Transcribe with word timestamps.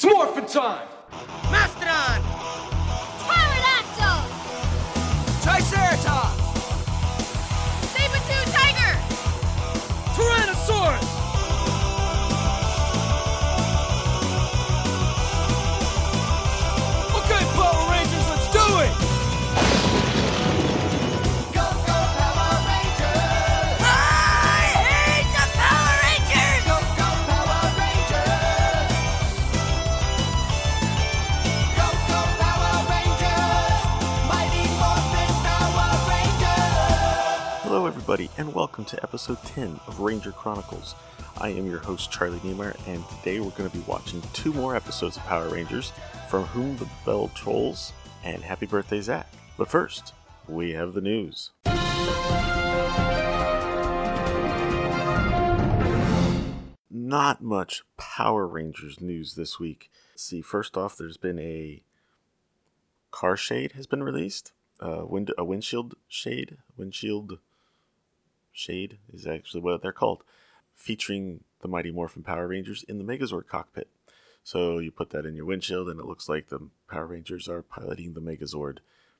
It's 0.00 0.04
morphin' 0.04 0.46
time! 0.46 0.86
Everybody, 38.10 38.30
and 38.38 38.54
welcome 38.54 38.86
to 38.86 39.02
episode 39.02 39.36
10 39.44 39.78
of 39.86 40.00
Ranger 40.00 40.32
Chronicles. 40.32 40.94
I 41.36 41.50
am 41.50 41.66
your 41.66 41.80
host, 41.80 42.10
Charlie 42.10 42.40
Niemeyer, 42.42 42.74
and 42.86 43.06
today 43.06 43.38
we're 43.38 43.50
going 43.50 43.68
to 43.68 43.76
be 43.76 43.84
watching 43.86 44.22
two 44.32 44.50
more 44.54 44.74
episodes 44.74 45.18
of 45.18 45.24
Power 45.24 45.50
Rangers 45.50 45.92
From 46.30 46.44
Whom 46.44 46.78
the 46.78 46.88
Bell 47.04 47.30
Trolls 47.34 47.92
and 48.24 48.42
Happy 48.42 48.64
Birthday, 48.64 49.02
Zach. 49.02 49.30
But 49.58 49.68
first, 49.68 50.14
we 50.48 50.70
have 50.70 50.94
the 50.94 51.02
news. 51.02 51.50
Not 56.90 57.42
much 57.42 57.82
Power 57.98 58.46
Rangers 58.46 59.02
news 59.02 59.34
this 59.34 59.60
week. 59.60 59.90
See, 60.16 60.40
first 60.40 60.78
off, 60.78 60.96
there's 60.96 61.18
been 61.18 61.38
a 61.38 61.82
car 63.10 63.36
shade 63.36 63.72
has 63.72 63.86
been 63.86 64.02
released. 64.02 64.52
Uh, 64.80 65.02
wind, 65.04 65.30
a 65.36 65.44
windshield 65.44 65.94
shade, 66.08 66.56
windshield 66.74 67.38
shade 68.58 68.98
is 69.12 69.26
actually 69.26 69.60
what 69.60 69.82
they're 69.82 69.92
called, 69.92 70.22
featuring 70.74 71.44
the 71.60 71.68
Mighty 71.68 71.90
Morphin 71.90 72.22
Power 72.22 72.48
Rangers 72.48 72.84
in 72.84 72.98
the 72.98 73.04
Megazord 73.04 73.46
cockpit. 73.46 73.88
So 74.42 74.78
you 74.78 74.90
put 74.90 75.10
that 75.10 75.26
in 75.26 75.34
your 75.34 75.44
windshield, 75.44 75.88
and 75.88 76.00
it 76.00 76.06
looks 76.06 76.28
like 76.28 76.48
the 76.48 76.68
Power 76.90 77.06
Rangers 77.06 77.48
are 77.48 77.62
piloting 77.62 78.14
the 78.14 78.20
Megazord, 78.20 78.78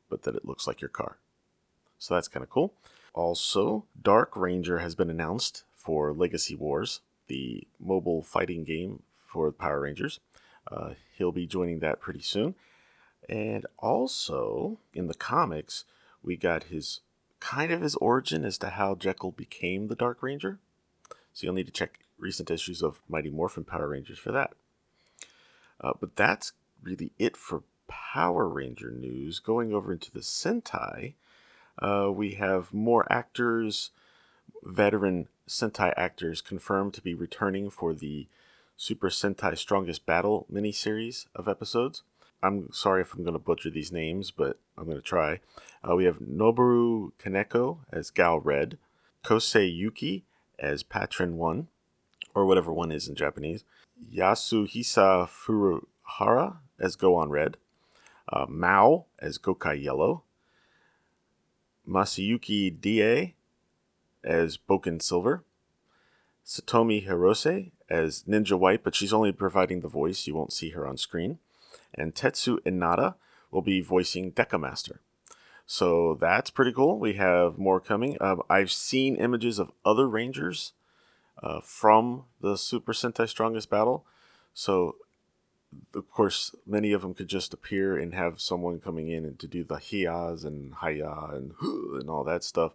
but 0.09 0.23
that 0.23 0.35
it 0.35 0.45
looks 0.45 0.67
like 0.67 0.81
your 0.81 0.89
car. 0.89 1.19
So 1.99 2.15
that's 2.15 2.29
kind 2.29 2.43
of 2.43 2.51
cool. 2.51 2.75
Also, 3.13 3.85
Dark 4.01 4.37
Ranger 4.37 4.79
has 4.79 4.95
been 4.95 5.11
announced 5.11 5.65
for 5.75 6.13
Legacy 6.13 6.55
Wars, 6.55 7.01
the 7.27 7.67
mobile 7.81 8.23
fighting 8.23 8.65
game 8.65 9.03
for 9.27 9.47
the 9.47 9.53
Power 9.53 9.81
Rangers. 9.81 10.21
Uh, 10.71 10.95
he'll 11.17 11.33
be 11.33 11.47
joining 11.47 11.81
that 11.81 12.01
pretty 12.01 12.21
soon. 12.23 12.55
And 13.29 13.67
also, 13.79 14.79
in 14.95 15.09
the 15.09 15.15
comics, 15.15 15.85
we 16.23 16.37
got 16.37 16.65
his 16.65 17.01
kind 17.41 17.73
of 17.73 17.81
his 17.81 17.95
origin 17.97 18.45
as 18.45 18.59
to 18.59 18.71
how 18.71 18.95
Jekyll 18.95 19.33
became 19.33 19.89
the 19.89 19.95
Dark 19.95 20.23
Ranger. 20.23 20.59
So 21.33 21.47
you'll 21.47 21.55
need 21.55 21.67
to 21.67 21.73
check 21.73 22.01
recent 22.19 22.51
issues 22.51 22.83
of 22.83 23.01
Mighty 23.09 23.31
Morphin 23.31 23.65
Power 23.65 23.89
Rangers 23.89 24.19
for 24.19 24.33
that. 24.33 24.53
Uh, 25.81 25.93
but 26.01 26.17
that's 26.17 26.53
really 26.83 27.13
it 27.19 27.37
for 27.37 27.63
Power 27.87 28.49
Ranger 28.49 28.91
news. 28.91 29.39
Going 29.39 29.73
over 29.73 29.93
into 29.93 30.11
the 30.11 30.21
Sentai, 30.21 31.15
uh, 31.79 32.11
we 32.13 32.35
have 32.35 32.75
more 32.75 33.11
actors, 33.11 33.91
veteran 34.65 35.29
Sentai 35.49 35.95
actors 35.97 36.41
confirmed 36.41 36.95
to 36.95 37.03
be 37.03 37.15
returning 37.15 37.71
for 37.71 37.95
the 37.95 38.27
Super 38.77 39.09
Sentai 39.09 39.57
Strongest 39.57 40.07
Battle 40.07 40.47
miniseries 40.53 41.27
of 41.35 41.49
episodes. 41.49 42.03
I'm 42.43 42.73
sorry 42.73 43.03
if 43.03 43.15
I'm 43.15 43.23
going 43.23 43.33
to 43.33 43.39
butcher 43.39 43.71
these 43.71 43.91
names, 43.91 44.31
but 44.31 44.59
I'm 44.77 44.85
going 44.85 44.97
to 44.97 45.03
try. 45.03 45.41
Uh, 45.83 45.97
we 45.97 46.05
have 46.05 46.19
Noboru 46.19 47.13
Kaneko 47.19 47.79
as 47.91 48.11
Gao 48.11 48.39
Red, 48.39 48.79
Kosei 49.25 49.75
Yuki 49.75 50.25
as 50.59 50.85
Patren 50.85 51.33
1, 51.33 51.69
or 52.35 52.47
whatever 52.47 52.73
one 52.73 52.93
is 52.93 53.09
in 53.09 53.17
Japanese, 53.17 53.65
Yasuhisa 54.15 55.29
Furuhara 55.29 56.59
as 56.79 56.95
Go 56.95 57.17
on 57.17 57.31
Red, 57.31 57.57
uh, 58.33 58.47
Mao 58.49 59.07
as 59.19 59.39
Gokai 59.39 59.83
Yellow, 59.83 60.23
Masayuki 61.89 62.79
Deai 62.79 63.35
as 64.23 64.57
Boken 64.57 65.03
Silver, 65.03 65.43
Satomi 66.47 67.07
Hirose 67.07 67.73
as 67.91 68.23
Ninja 68.25 68.59
White, 68.59 68.85
but 68.85 68.95
she's 68.95 69.13
only 69.13 69.33
providing 69.33 69.81
the 69.81 69.89
voice, 69.89 70.27
you 70.27 70.35
won't 70.35 70.53
see 70.53 70.71
her 70.71 70.87
on 70.87 70.97
screen, 70.97 71.39
and 71.95 72.15
Tetsu 72.15 72.59
Inada 72.65 73.15
will 73.51 73.63
be 73.63 73.81
voicing 73.81 74.33
Deka 74.33 74.61
Master. 74.61 75.01
So 75.67 76.15
that's 76.15 76.51
pretty 76.51 76.73
cool. 76.73 76.99
We 76.99 77.15
have 77.15 77.59
more 77.59 77.81
coming. 77.81 78.17
Uh, 78.21 78.37
I've 78.49 78.73
seen 78.73 79.17
images 79.17 79.59
of 79.59 79.71
other 79.85 80.09
Rangers 80.09 80.73
uh, 81.43 81.61
from 81.61 82.25
the 82.41 82.57
Super 82.57 82.93
Sentai 82.93 83.29
Strongest 83.29 83.69
Battle. 83.69 84.07
So, 84.55 84.97
of 85.95 86.11
course, 86.11 86.55
many 86.67 86.93
of 86.93 87.03
them 87.03 87.15
could 87.15 87.29
just 87.29 87.53
appear 87.53 87.99
and 87.99 88.15
have 88.15 88.41
someone 88.41 88.81
coming 88.81 89.09
in 89.09 89.25
and 89.25 89.39
to 89.39 89.47
do 89.47 89.63
the 89.63 89.77
hiyas 89.77 90.45
and 90.45 90.73
haya 90.75 91.29
and 91.33 91.53
and 91.61 92.09
all 92.09 92.25
that 92.25 92.45
stuff. 92.45 92.73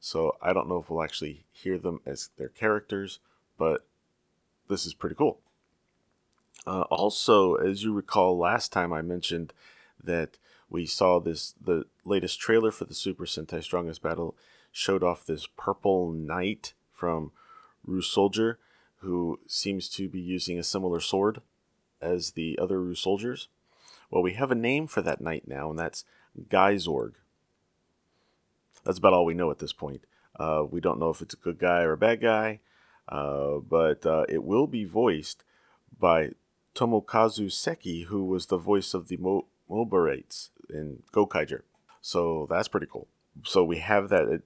So 0.00 0.36
I 0.40 0.54
don't 0.54 0.68
know 0.68 0.78
if 0.78 0.88
we'll 0.88 1.04
actually 1.04 1.44
hear 1.52 1.76
them 1.76 2.00
as 2.06 2.30
their 2.38 2.48
characters, 2.48 3.20
but 3.58 3.86
this 4.68 4.86
is 4.86 4.94
pretty 4.94 5.14
cool. 5.14 5.40
Uh, 6.66 6.82
also, 6.82 7.54
as 7.54 7.82
you 7.82 7.92
recall, 7.92 8.38
last 8.38 8.72
time 8.72 8.92
I 8.92 9.02
mentioned 9.02 9.52
that 10.02 10.38
we 10.68 10.86
saw 10.86 11.18
this 11.18 11.54
the 11.60 11.86
latest 12.04 12.40
trailer 12.40 12.70
for 12.70 12.84
the 12.84 12.94
Super 12.94 13.24
Sentai 13.24 13.62
Strongest 13.62 14.02
Battle 14.02 14.36
showed 14.72 15.02
off 15.02 15.26
this 15.26 15.46
purple 15.56 16.12
knight 16.12 16.74
from 16.92 17.32
Ryusoulger, 17.86 18.56
who 18.98 19.40
seems 19.46 19.88
to 19.90 20.08
be 20.08 20.20
using 20.20 20.58
a 20.58 20.64
similar 20.64 21.00
sword 21.00 21.40
as 22.00 22.32
the 22.32 22.58
other 22.58 22.78
Ryusoulgers. 22.78 23.48
Well, 24.10 24.22
we 24.22 24.34
have 24.34 24.50
a 24.50 24.56
name 24.56 24.86
for 24.86 25.02
that 25.02 25.20
knight 25.20 25.46
now, 25.46 25.70
and 25.70 25.78
that's 25.78 26.04
Gaisorg. 26.48 27.14
That's 28.84 28.98
about 28.98 29.12
all 29.12 29.24
we 29.24 29.34
know 29.34 29.50
at 29.50 29.58
this 29.58 29.72
point. 29.72 30.04
Uh, 30.38 30.64
we 30.68 30.80
don't 30.80 30.98
know 30.98 31.10
if 31.10 31.20
it's 31.20 31.34
a 31.34 31.38
good 31.38 31.58
guy 31.58 31.82
or 31.82 31.92
a 31.92 31.98
bad 31.98 32.20
guy, 32.20 32.60
uh, 33.08 33.56
but 33.56 34.06
uh, 34.06 34.24
it 34.28 34.42
will 34.44 34.66
be 34.66 34.84
voiced 34.84 35.44
by 35.98 36.30
Tomokazu 36.74 37.50
Seki, 37.50 38.02
who 38.02 38.24
was 38.24 38.46
the 38.46 38.56
voice 38.56 38.94
of 38.94 39.08
the 39.08 39.16
Mo- 39.16 39.46
Mobarates 39.68 40.50
in 40.68 41.02
Gokaiger. 41.12 41.62
So 42.00 42.46
that's 42.48 42.68
pretty 42.68 42.86
cool. 42.90 43.08
So 43.44 43.64
we 43.64 43.78
have 43.78 44.08
that. 44.08 44.28
It, 44.28 44.42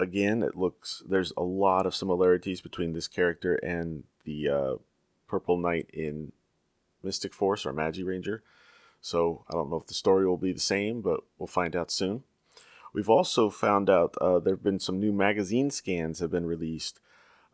again, 0.00 0.42
it 0.42 0.56
looks 0.56 1.02
there's 1.08 1.32
a 1.36 1.42
lot 1.42 1.86
of 1.86 1.94
similarities 1.94 2.60
between 2.60 2.92
this 2.92 3.08
character 3.08 3.54
and 3.56 4.04
the 4.24 4.48
uh, 4.48 4.74
Purple 5.28 5.58
Knight 5.58 5.88
in 5.92 6.32
Mystic 7.02 7.34
Force 7.34 7.64
or 7.64 7.72
Magi 7.72 8.02
Ranger. 8.02 8.42
So 9.00 9.44
I 9.48 9.52
don't 9.52 9.70
know 9.70 9.76
if 9.76 9.86
the 9.86 9.94
story 9.94 10.26
will 10.26 10.36
be 10.36 10.52
the 10.52 10.60
same, 10.60 11.00
but 11.00 11.20
we'll 11.38 11.46
find 11.46 11.76
out 11.76 11.90
soon. 11.90 12.24
We've 12.92 13.08
also 13.08 13.50
found 13.50 13.88
out 13.88 14.16
uh, 14.20 14.38
there 14.38 14.54
have 14.54 14.62
been 14.62 14.80
some 14.80 14.98
new 14.98 15.12
magazine 15.12 15.70
scans 15.70 16.20
have 16.20 16.30
been 16.30 16.46
released 16.46 17.00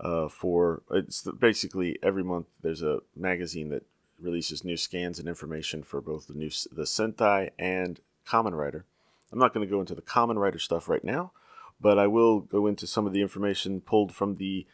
uh, 0.01 0.29
for 0.29 0.83
it's 0.91 1.23
basically 1.39 1.99
every 2.03 2.25
month 2.25 2.47
there's 2.63 2.83
a 2.83 3.01
magazine 3.15 3.69
that 3.71 3.85
releases 4.25 4.65
new 4.65 4.77
scans 4.77 5.19
and 5.19 5.29
information 5.29 5.83
for 5.83 6.01
both 6.01 6.27
the 6.27 6.35
new 6.35 6.51
the 6.73 6.83
Sentai 6.83 7.51
and 7.59 8.01
Kamen 8.27 8.57
Rider. 8.57 8.85
I'm 9.33 9.39
not 9.39 9.53
going 9.53 9.67
to 9.67 9.71
go 9.71 9.81
into 9.81 9.95
the 9.95 10.03
Kamen 10.03 10.39
Rider 10.39 10.59
stuff 10.59 10.89
right 10.89 11.05
now, 11.05 11.33
but 11.81 11.99
I 11.99 12.07
will 12.07 12.41
go 12.41 12.67
into 12.67 12.87
some 12.87 13.07
of 13.07 13.13
the 13.13 13.23
information 13.23 13.81
pulled 13.81 14.15
from 14.15 14.37
the 14.37 14.67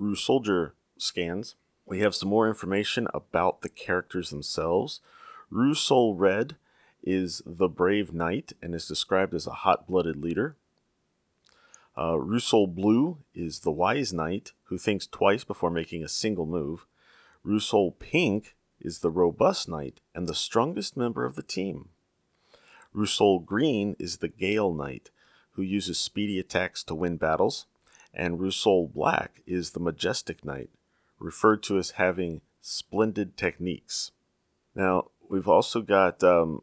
Ryusoulger 0.00 0.72
scans. 0.96 1.54
We 1.86 2.00
have 2.00 2.14
some 2.14 2.28
more 2.28 2.48
information 2.48 3.08
about 3.14 3.62
the 3.62 3.68
characters 3.68 4.30
themselves. 4.30 5.00
Ryusoul 5.50 6.14
Red 6.16 6.56
is 7.02 7.42
the 7.46 7.68
brave 7.68 8.12
knight 8.12 8.52
and 8.60 8.74
is 8.74 8.86
described 8.86 9.34
as 9.34 9.46
a 9.46 9.52
hot-blooded 9.52 10.22
leader. 10.22 10.56
Uh, 11.96 12.14
Ryusoul 12.14 12.74
Blue 12.74 13.18
is 13.34 13.60
the 13.60 13.72
wise 13.72 14.12
knight 14.12 14.52
who 14.64 14.78
thinks 14.78 15.06
twice 15.06 15.44
before 15.44 15.70
making 15.70 16.04
a 16.04 16.08
single 16.08 16.46
move. 16.46 16.86
Ryusoul 17.46 17.98
Pink 17.98 18.54
is 18.80 18.98
the 19.00 19.10
robust 19.10 19.68
knight 19.68 20.00
and 20.14 20.26
the 20.26 20.34
strongest 20.34 20.96
member 20.96 21.24
of 21.24 21.34
the 21.34 21.42
team. 21.42 21.88
Ryusoul 22.94 23.44
Green 23.44 23.96
is 23.98 24.18
the 24.18 24.28
Gale 24.28 24.72
Knight, 24.72 25.10
who 25.52 25.62
uses 25.62 25.98
speedy 25.98 26.38
attacks 26.38 26.82
to 26.84 26.94
win 26.94 27.16
battles. 27.16 27.66
And 28.14 28.38
Ryusoul 28.38 28.92
Black 28.92 29.42
is 29.46 29.70
the 29.70 29.80
Majestic 29.80 30.44
Knight, 30.44 30.70
referred 31.18 31.62
to 31.64 31.78
as 31.78 31.92
having 31.92 32.40
splendid 32.60 33.36
techniques. 33.36 34.12
Now, 34.74 35.10
we've 35.28 35.48
also 35.48 35.82
got 35.82 36.22
um, 36.22 36.62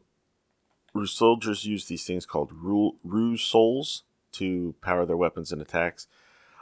soldiers 1.05 1.65
use 1.65 1.85
these 1.85 2.05
things 2.05 2.25
called 2.25 2.51
Ru- 2.53 2.97
Ryusouls 3.05 4.01
to 4.33 4.75
power 4.81 5.05
their 5.05 5.17
weapons 5.17 5.51
and 5.51 5.61
attacks. 5.61 6.07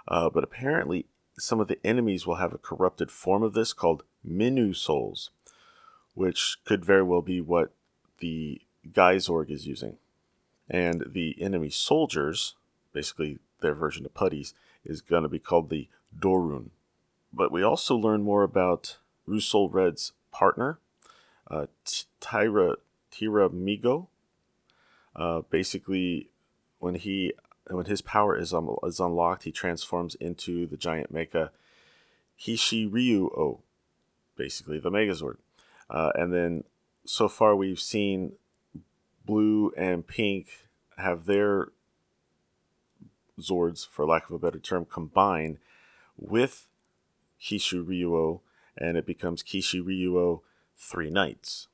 Uh, 0.07 0.29
but 0.29 0.43
apparently, 0.43 1.05
some 1.37 1.59
of 1.59 1.67
the 1.67 1.79
enemies 1.85 2.27
will 2.27 2.35
have 2.35 2.53
a 2.53 2.57
corrupted 2.57 3.11
form 3.11 3.43
of 3.43 3.53
this 3.53 3.73
called 3.73 4.03
Minu 4.27 4.75
Souls, 4.75 5.31
which 6.13 6.57
could 6.65 6.85
very 6.85 7.03
well 7.03 7.21
be 7.21 7.41
what 7.41 7.71
the 8.19 8.61
Gaisorg 8.89 9.49
is 9.49 9.67
using. 9.67 9.97
And 10.69 11.03
the 11.07 11.35
enemy 11.41 11.69
soldiers, 11.69 12.55
basically 12.93 13.39
their 13.61 13.73
version 13.73 14.05
of 14.05 14.13
putties, 14.13 14.53
is 14.85 15.01
going 15.01 15.23
to 15.23 15.29
be 15.29 15.39
called 15.39 15.69
the 15.69 15.87
Dorun. 16.17 16.69
But 17.31 17.51
we 17.51 17.63
also 17.63 17.95
learn 17.95 18.23
more 18.23 18.43
about 18.43 18.97
Ryusoul 19.27 19.73
Red's 19.73 20.13
partner, 20.31 20.79
uh, 21.49 21.67
Tyra 22.21 22.75
Tira 23.11 23.49
Migo. 23.49 24.07
Uh, 25.15 25.41
basically, 25.49 26.29
when 26.79 26.95
he 26.95 27.33
when 27.69 27.85
his 27.85 28.01
power 28.01 28.37
is 28.37 28.53
um, 28.53 28.75
is 28.83 28.99
unlocked, 28.99 29.43
he 29.43 29.51
transforms 29.51 30.15
into 30.15 30.67
the 30.67 30.77
giant 30.77 31.13
mecha 31.13 31.49
Kishi 32.39 32.91
Ryu 32.91 33.27
O, 33.37 33.61
basically 34.35 34.79
the 34.79 34.91
Megazord. 34.91 35.37
Uh, 35.89 36.11
and 36.15 36.33
then 36.33 36.63
so 37.05 37.27
far 37.27 37.55
we've 37.55 37.79
seen 37.79 38.33
blue 39.25 39.71
and 39.77 40.07
pink 40.07 40.67
have 40.97 41.25
their 41.25 41.69
Zords, 43.39 43.87
for 43.87 44.05
lack 44.05 44.29
of 44.29 44.35
a 44.35 44.39
better 44.39 44.59
term, 44.59 44.85
combine 44.85 45.57
with 46.17 46.67
Kishu 47.41 47.85
Ryuo, 47.85 48.41
and 48.77 48.95
it 48.97 49.05
becomes 49.05 49.43
Kishi 49.43 49.81
Ryuo 49.81 50.41
Three 50.77 51.09
Knights. 51.09 51.67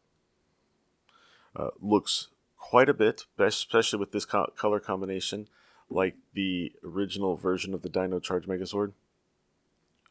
Uh, 1.55 1.69
looks 1.81 2.29
quite 2.57 2.89
a 2.89 2.93
bit, 2.93 3.25
especially 3.37 3.99
with 3.99 4.11
this 4.11 4.25
co- 4.25 4.51
color 4.55 4.79
combination, 4.79 5.47
like 5.89 6.15
the 6.33 6.71
original 6.83 7.35
version 7.35 7.73
of 7.73 7.81
the 7.81 7.89
Dino 7.89 8.19
Charge 8.19 8.45
Megazord, 8.45 8.93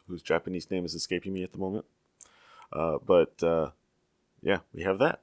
whose 0.07 0.23
Japanese 0.23 0.71
name 0.71 0.85
is 0.85 0.95
escaping 0.95 1.33
me 1.33 1.43
at 1.43 1.53
the 1.53 1.59
moment. 1.59 1.85
Uh, 2.73 2.99
but 3.05 3.43
uh, 3.43 3.71
yeah, 4.43 4.59
we 4.73 4.83
have 4.83 4.99
that. 4.99 5.21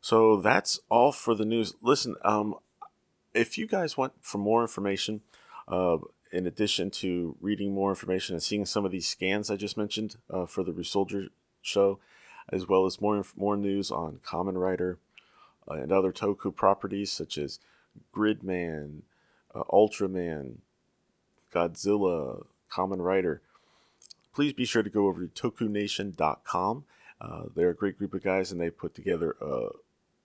So 0.00 0.36
that's 0.40 0.80
all 0.90 1.12
for 1.12 1.34
the 1.34 1.44
news. 1.44 1.74
Listen, 1.80 2.14
um, 2.22 2.56
if 3.32 3.58
you 3.58 3.66
guys 3.66 3.96
want 3.96 4.12
for 4.20 4.38
more 4.38 4.62
information, 4.62 5.22
uh, 5.66 5.98
in 6.32 6.46
addition 6.46 6.90
to 6.90 7.36
reading 7.40 7.72
more 7.72 7.90
information 7.90 8.34
and 8.34 8.42
seeing 8.42 8.66
some 8.66 8.84
of 8.84 8.92
these 8.92 9.06
scans 9.06 9.50
I 9.50 9.56
just 9.56 9.76
mentioned 9.76 10.16
uh, 10.28 10.46
for 10.46 10.62
the 10.62 10.72
Ryusoulger 10.72 11.28
show, 11.62 11.98
as 12.50 12.68
well 12.68 12.84
as 12.86 13.00
more 13.00 13.24
more 13.36 13.56
news 13.56 13.90
on 13.90 14.20
Kamen 14.26 14.60
Rider 14.60 14.98
uh, 15.68 15.74
and 15.74 15.92
other 15.92 16.12
Toku 16.12 16.54
properties 16.54 17.10
such 17.10 17.38
as 17.38 17.58
Gridman, 18.14 19.02
uh, 19.54 19.62
Ultraman, 19.70 20.56
Godzilla, 21.54 22.44
Kamen 22.70 23.02
Rider, 23.02 23.40
please 24.34 24.52
be 24.52 24.64
sure 24.64 24.82
to 24.82 24.90
go 24.90 25.06
over 25.06 25.26
to 25.26 25.50
tokunation.com. 25.50 26.84
Uh, 27.20 27.44
they're 27.54 27.70
a 27.70 27.76
great 27.76 27.98
group 27.98 28.14
of 28.14 28.22
guys 28.22 28.52
and 28.52 28.60
they 28.60 28.70
put 28.70 28.94
together 28.94 29.36
uh, 29.40 29.70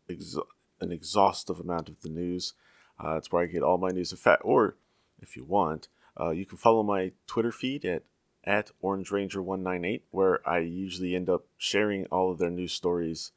ex- 0.09 0.35
an 0.81 0.91
exhaustive 0.91 1.59
amount 1.59 1.89
of 1.89 2.01
the 2.01 2.09
news. 2.09 2.53
Uh, 2.99 3.13
that's 3.13 3.31
where 3.31 3.43
I 3.43 3.47
get 3.47 3.63
all 3.63 3.77
my 3.77 3.91
news. 3.91 4.11
In 4.11 4.17
fact, 4.17 4.41
or 4.43 4.75
if 5.21 5.37
you 5.37 5.43
want, 5.43 5.87
uh, 6.19 6.31
you 6.31 6.45
can 6.45 6.57
follow 6.57 6.83
my 6.83 7.11
Twitter 7.27 7.51
feed 7.51 7.85
at 7.85 8.03
at 8.43 8.71
Orange 8.81 9.11
Ranger 9.11 9.41
198, 9.41 10.05
where 10.11 10.47
I 10.47 10.59
usually 10.59 11.15
end 11.15 11.29
up 11.29 11.45
sharing 11.57 12.05
all 12.05 12.31
of 12.31 12.37
their 12.37 12.49
news 12.49 12.73
stories. 12.73 13.31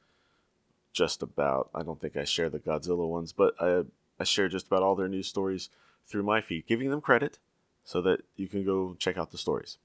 Just 0.93 1.22
about. 1.22 1.70
I 1.75 1.82
don't 1.82 2.00
think 2.00 2.16
I 2.16 2.25
share 2.25 2.50
the 2.50 2.58
Godzilla 2.58 3.08
ones, 3.08 3.32
but 3.32 3.54
I, 3.60 3.82
I 4.20 4.25
share 4.25 4.49
just 4.49 4.66
about 4.66 4.82
all 4.82 4.94
their 4.94 5.08
news 5.08 5.26
stories 5.26 5.70
through 6.06 6.22
my 6.22 6.40
feed, 6.40 6.66
giving 6.66 6.90
them 6.90 7.00
credit 7.00 7.38
so 7.84 8.02
that 8.02 8.20
you 8.37 8.46
can 8.46 8.64
go 8.64 8.94
check 8.99 9.16
out 9.16 9.31
the 9.31 9.38
stories. 9.38 9.78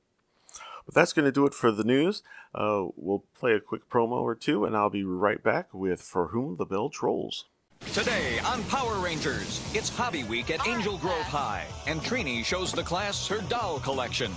But 0.88 0.96
that's 0.96 1.14
going 1.14 1.26
to 1.26 1.32
do 1.32 1.46
it 1.46 1.54
for 1.54 1.72
the 1.72 1.84
news. 1.84 2.24
Uh, 2.56 2.86
we'll 2.96 3.26
play 3.38 3.54
a 3.54 3.60
quick 3.60 3.90
promo 3.90 4.22
or 4.22 4.34
two, 4.36 4.64
and 4.66 4.76
I'll 4.76 4.90
be 4.90 5.04
right 5.04 5.44
back 5.44 5.74
with 5.74 6.02
For 6.02 6.30
Whom 6.30 6.56
the 6.56 6.66
Bell 6.66 6.90
Trolls. 6.90 7.46
Today 7.94 8.40
on 8.40 8.64
Power 8.64 8.98
Rangers, 9.00 9.62
it's 9.76 9.90
Hobby 9.90 10.24
Week 10.24 10.50
at 10.50 10.66
Angel 10.68 10.98
Grove 10.98 11.22
High, 11.26 11.66
and 11.86 12.02
Trini 12.02 12.44
shows 12.44 12.72
the 12.72 12.82
class 12.82 13.28
her 13.28 13.42
doll 13.42 13.80
collection. 13.80 14.32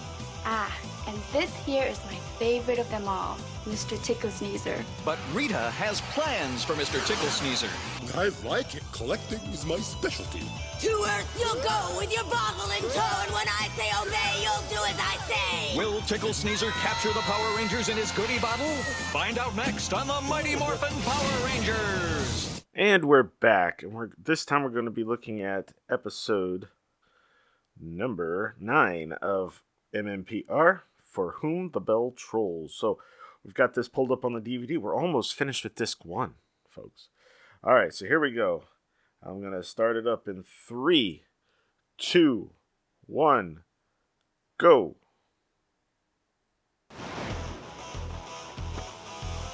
Ah, 0.44 0.76
and 1.06 1.16
this 1.32 1.54
here 1.64 1.84
is 1.84 1.98
my 2.06 2.14
favorite 2.38 2.78
of 2.78 2.88
them 2.90 3.06
all, 3.08 3.36
Mr. 3.64 4.02
Tickle 4.02 4.30
Sneezer. 4.30 4.84
But 5.04 5.18
Rita 5.32 5.70
has 5.72 6.00
plans 6.12 6.64
for 6.64 6.74
Mr. 6.74 7.04
Tickle 7.06 7.28
Sneezer. 7.28 7.70
I 8.16 8.30
like 8.46 8.74
it. 8.74 8.82
Collecting 8.92 9.40
is 9.52 9.64
my 9.64 9.76
specialty. 9.76 10.40
To 10.80 10.88
Earth 10.88 11.36
you'll 11.38 11.62
go 11.62 11.98
with 11.98 12.12
your 12.12 12.24
bottle 12.24 12.70
in 12.70 12.82
tow, 12.92 13.22
and 13.22 13.32
when 13.32 13.46
I 13.48 13.68
say 13.76 13.90
obey, 14.00 14.42
you'll 14.42 14.68
do 14.68 14.82
as 14.88 14.98
I 14.98 15.16
say. 15.28 15.76
Will 15.76 16.00
Tickle 16.02 16.32
Sneezer 16.32 16.70
capture 16.70 17.12
the 17.12 17.20
Power 17.20 17.56
Rangers 17.56 17.88
in 17.88 17.96
his 17.96 18.12
goodie 18.12 18.38
bottle? 18.38 18.72
Find 19.12 19.38
out 19.38 19.54
next 19.54 19.92
on 19.92 20.06
the 20.06 20.20
Mighty 20.28 20.56
Morphin 20.56 20.92
Power 21.02 21.46
Rangers. 21.46 22.64
And 22.74 23.04
we're 23.04 23.24
back, 23.24 23.82
and 23.82 23.92
we're 23.92 24.10
this 24.16 24.44
time 24.44 24.62
we're 24.62 24.70
going 24.70 24.84
to 24.84 24.90
be 24.90 25.04
looking 25.04 25.42
at 25.42 25.72
episode 25.90 26.68
number 27.78 28.54
nine 28.60 29.12
of 29.20 29.62
MMPR 29.94 30.80
for 31.10 31.36
whom 31.40 31.70
the 31.72 31.80
bell 31.80 32.14
trolls. 32.16 32.74
So 32.74 32.98
we've 33.44 33.54
got 33.54 33.74
this 33.74 33.88
pulled 33.88 34.12
up 34.12 34.24
on 34.24 34.32
the 34.32 34.40
DVD. 34.40 34.78
We're 34.78 34.94
almost 34.94 35.34
finished 35.34 35.64
with 35.64 35.74
disc 35.74 36.04
one, 36.04 36.34
folks. 36.68 37.08
All 37.62 37.74
right, 37.74 37.92
so 37.92 38.06
here 38.06 38.20
we 38.20 38.30
go. 38.30 38.64
I'm 39.22 39.40
going 39.40 39.52
to 39.52 39.62
start 39.62 39.96
it 39.96 40.06
up 40.06 40.26
in 40.28 40.42
three, 40.42 41.24
two, 41.98 42.52
one, 43.06 43.64
go. 44.56 44.96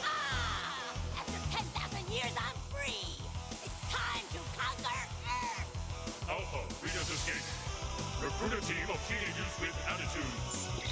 Ah, 0.04 0.94
after 1.18 1.56
10,000 1.56 2.12
years, 2.14 2.30
I'm 2.38 2.56
free. 2.70 3.18
It's 3.64 3.80
time 3.90 4.22
to 4.30 4.38
conquer 4.54 5.02
Earth. 5.26 6.28
Alpha, 6.30 6.62
Rita's 6.84 7.10
escape. 7.10 7.42
Recruit 8.22 8.52
a 8.52 8.60
team 8.64 8.86
of 8.88 9.00
teenagers 9.08 9.60
with 9.60 9.74
attitudes. 9.90 10.85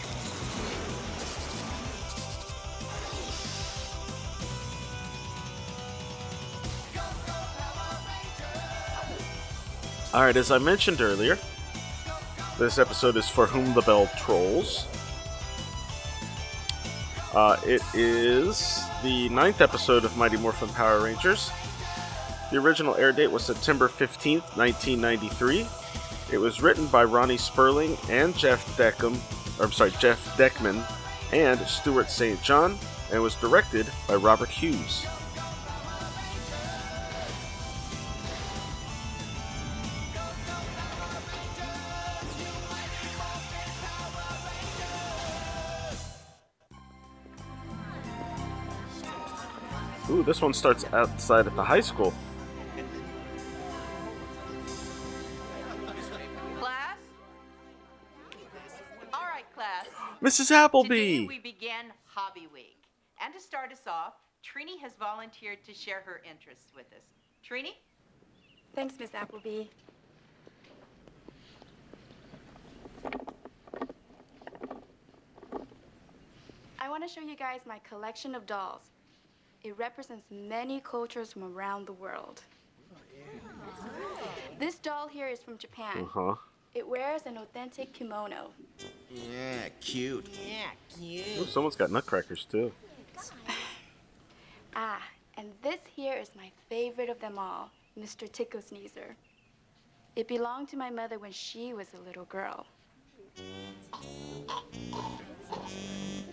All 10.14 10.22
right, 10.22 10.37
as 10.37 10.52
I 10.52 10.58
mentioned 10.58 11.00
earlier, 11.00 11.37
this 12.56 12.78
episode 12.78 13.16
is 13.16 13.28
For 13.28 13.46
Whom 13.46 13.75
the 13.75 13.81
Bell 13.81 14.08
Trolls. 14.16 14.87
Uh, 17.34 17.56
it 17.66 17.82
is 17.94 18.81
the 19.02 19.28
ninth 19.31 19.61
episode 19.61 20.05
of 20.05 20.16
Mighty 20.16 20.37
Morphin 20.37 20.69
Power 20.69 21.00
Rangers. 21.00 21.50
The 22.53 22.58
original 22.58 22.94
air 22.94 23.10
date 23.10 23.32
was 23.32 23.43
September 23.43 23.89
15th, 23.89 24.56
1993. 24.56 25.67
It 26.31 26.39
was 26.39 26.62
written 26.62 26.86
by 26.86 27.03
Ronnie 27.03 27.36
Sperling 27.36 27.98
and 28.08 28.39
Jeff 28.39 28.65
Deckham, 28.77 29.19
or 29.58 29.65
I'm 29.65 29.72
sorry, 29.72 29.91
Jeff 29.98 30.36
Deckman 30.39 30.81
and 31.32 31.58
Stuart 31.62 32.08
St. 32.08 32.41
John, 32.41 32.79
and 33.10 33.20
was 33.20 33.34
directed 33.34 33.89
by 34.06 34.15
Robert 34.15 34.48
Hughes. 34.48 35.05
This 50.24 50.40
one 50.40 50.54
starts 50.54 50.84
outside 50.93 51.46
at 51.46 51.54
the 51.54 51.62
high 51.62 51.81
school. 51.81 52.12
Class? 56.58 56.96
All 59.12 59.26
right, 59.32 59.44
class. 59.54 59.86
Mrs. 60.22 60.50
Appleby! 60.50 60.88
Today 60.88 61.14
Appleby! 61.14 61.26
we 61.26 61.38
begin 61.38 61.93
Hobby 62.04 62.48
Week. 62.52 62.78
And 63.22 63.34
to 63.34 63.40
start 63.40 63.72
us 63.72 63.86
off, 63.86 64.14
Trini 64.43 64.81
has 64.81 64.93
volunteered 64.98 65.62
to 65.64 65.74
share 65.74 66.02
her 66.04 66.20
interests 66.28 66.72
with 66.74 66.86
us. 66.96 67.04
Trini? 67.48 67.72
Thanks, 68.74 68.94
Miss 68.98 69.14
Appleby. 69.14 69.64
I 76.78 76.88
want 76.88 77.02
to 77.02 77.08
show 77.08 77.20
you 77.20 77.36
guys 77.36 77.60
my 77.66 77.78
collection 77.88 78.34
of 78.34 78.46
dolls. 78.46 78.94
It 79.65 79.79
represents 79.79 80.25
many 80.31 80.81
cultures 80.81 81.33
from 81.33 81.44
around 81.44 81.87
the 81.87 81.94
world. 81.94 82.43
This 84.59 84.75
doll 84.77 85.09
here 85.09 85.27
is 85.27 85.41
from 85.41 85.56
Japan. 85.56 86.03
Uh 86.03 86.05
huh. 86.05 86.35
It 86.75 86.87
wears 86.87 87.23
an 87.25 87.39
authentic 87.39 87.94
kimono. 87.94 88.51
Yeah, 89.11 89.69
cute. 89.81 90.29
Yeah, 90.47 90.71
cute. 90.99 91.25
Ooh, 91.39 91.47
someone's 91.47 91.77
got 91.77 91.91
nutcrackers 91.91 92.44
too. 92.44 92.73
Ah, 94.77 95.01
and 95.37 95.53
this 95.63 95.79
here 95.94 96.17
is 96.17 96.31
my 96.35 96.51
favorite 96.69 97.09
of 97.09 97.21
them 97.21 97.39
all, 97.39 97.71
Mr. 97.97 98.31
Tickle 98.31 98.61
Sneezer. 98.61 99.15
It 100.17 100.27
belonged 100.27 100.69
to 100.71 100.77
my 100.77 100.91
mother 100.91 101.17
when 101.21 101.31
she 101.31 101.73
was 101.73 101.87
a 101.94 102.05
little 102.05 102.25
girl. 102.25 102.67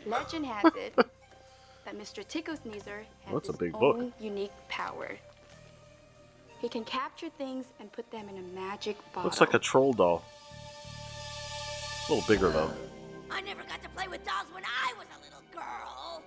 Legend 0.07 0.47
has 0.47 0.73
it 0.75 0.95
that 1.85 1.97
Mr. 1.97 2.27
Tickle 2.27 2.55
Sneezer 2.57 3.03
has 3.25 3.33
That's 3.33 3.49
a 3.49 3.51
his 3.51 3.59
big 3.59 3.71
book. 3.73 3.97
own 3.97 4.13
unique 4.19 4.51
power. 4.69 5.09
He 6.59 6.69
can 6.69 6.83
capture 6.83 7.29
things 7.37 7.65
and 7.79 7.91
put 7.91 8.09
them 8.11 8.29
in 8.29 8.37
a 8.37 8.41
magic 8.59 8.97
bottle. 9.13 9.23
Looks 9.23 9.39
like 9.41 9.53
a 9.55 9.59
troll 9.59 9.93
doll. 9.93 10.23
A 12.07 12.13
little 12.13 12.27
bigger 12.27 12.49
though. 12.49 12.71
I 13.31 13.41
never 13.41 13.63
got 13.63 13.81
to 13.81 13.89
play 13.89 14.07
with 14.07 14.23
dolls 14.25 14.47
when 14.53 14.63
I 14.65 14.93
was 14.97 15.07
a 15.17 15.23
little 15.23 15.41
girl. 15.53 16.21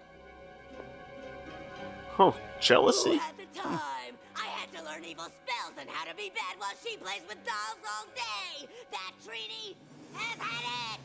Oh, 2.18 2.36
jealousy. 2.60 3.12
Who 3.12 3.18
had 3.18 3.36
the 3.36 3.58
time? 3.58 4.14
I 4.36 4.46
had 4.46 4.72
to 4.76 4.84
learn 4.84 5.04
evil 5.04 5.24
spells 5.24 5.74
and 5.78 5.88
how 5.88 6.04
to 6.10 6.16
be 6.16 6.30
bad 6.34 6.58
while 6.58 6.70
she 6.84 6.96
plays 6.96 7.22
with 7.28 7.38
dolls 7.44 7.78
all 7.86 8.06
day. 8.14 8.68
That 8.90 9.12
Trini 9.24 9.74
has 10.14 10.38
had 10.40 10.94
it. 10.94 11.00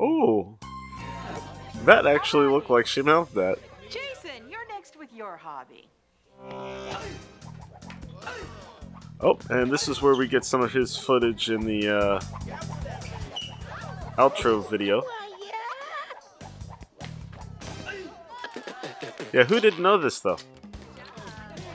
Oh, 0.00 0.56
that 1.84 2.06
actually 2.06 2.46
looked 2.46 2.70
like 2.70 2.86
she 2.86 3.02
mouthed 3.02 3.34
that. 3.34 3.58
Jason, 3.88 4.48
you're 4.48 4.66
next 4.68 4.98
with 4.98 5.12
your 5.12 5.36
hobby. 5.36 5.88
Oh, 9.22 9.38
and 9.50 9.70
this 9.70 9.88
is 9.88 10.00
where 10.00 10.14
we 10.14 10.26
get 10.26 10.44
some 10.44 10.62
of 10.62 10.72
his 10.72 10.96
footage 10.96 11.50
in 11.50 11.60
the 11.66 11.88
uh, 11.88 12.20
outro 14.16 14.68
video. 14.70 15.02
Yeah, 19.32 19.44
who 19.44 19.60
didn't 19.60 19.82
know 19.82 19.98
this 19.98 20.20
though? 20.20 20.38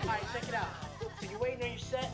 Alright, 0.01 0.23
check 0.33 0.43
it 0.47 0.55
out. 0.55 0.67
So 1.21 1.29
you're 1.29 1.39
waiting 1.39 1.61
on 1.63 1.69
your 1.69 1.77
set, 1.77 2.11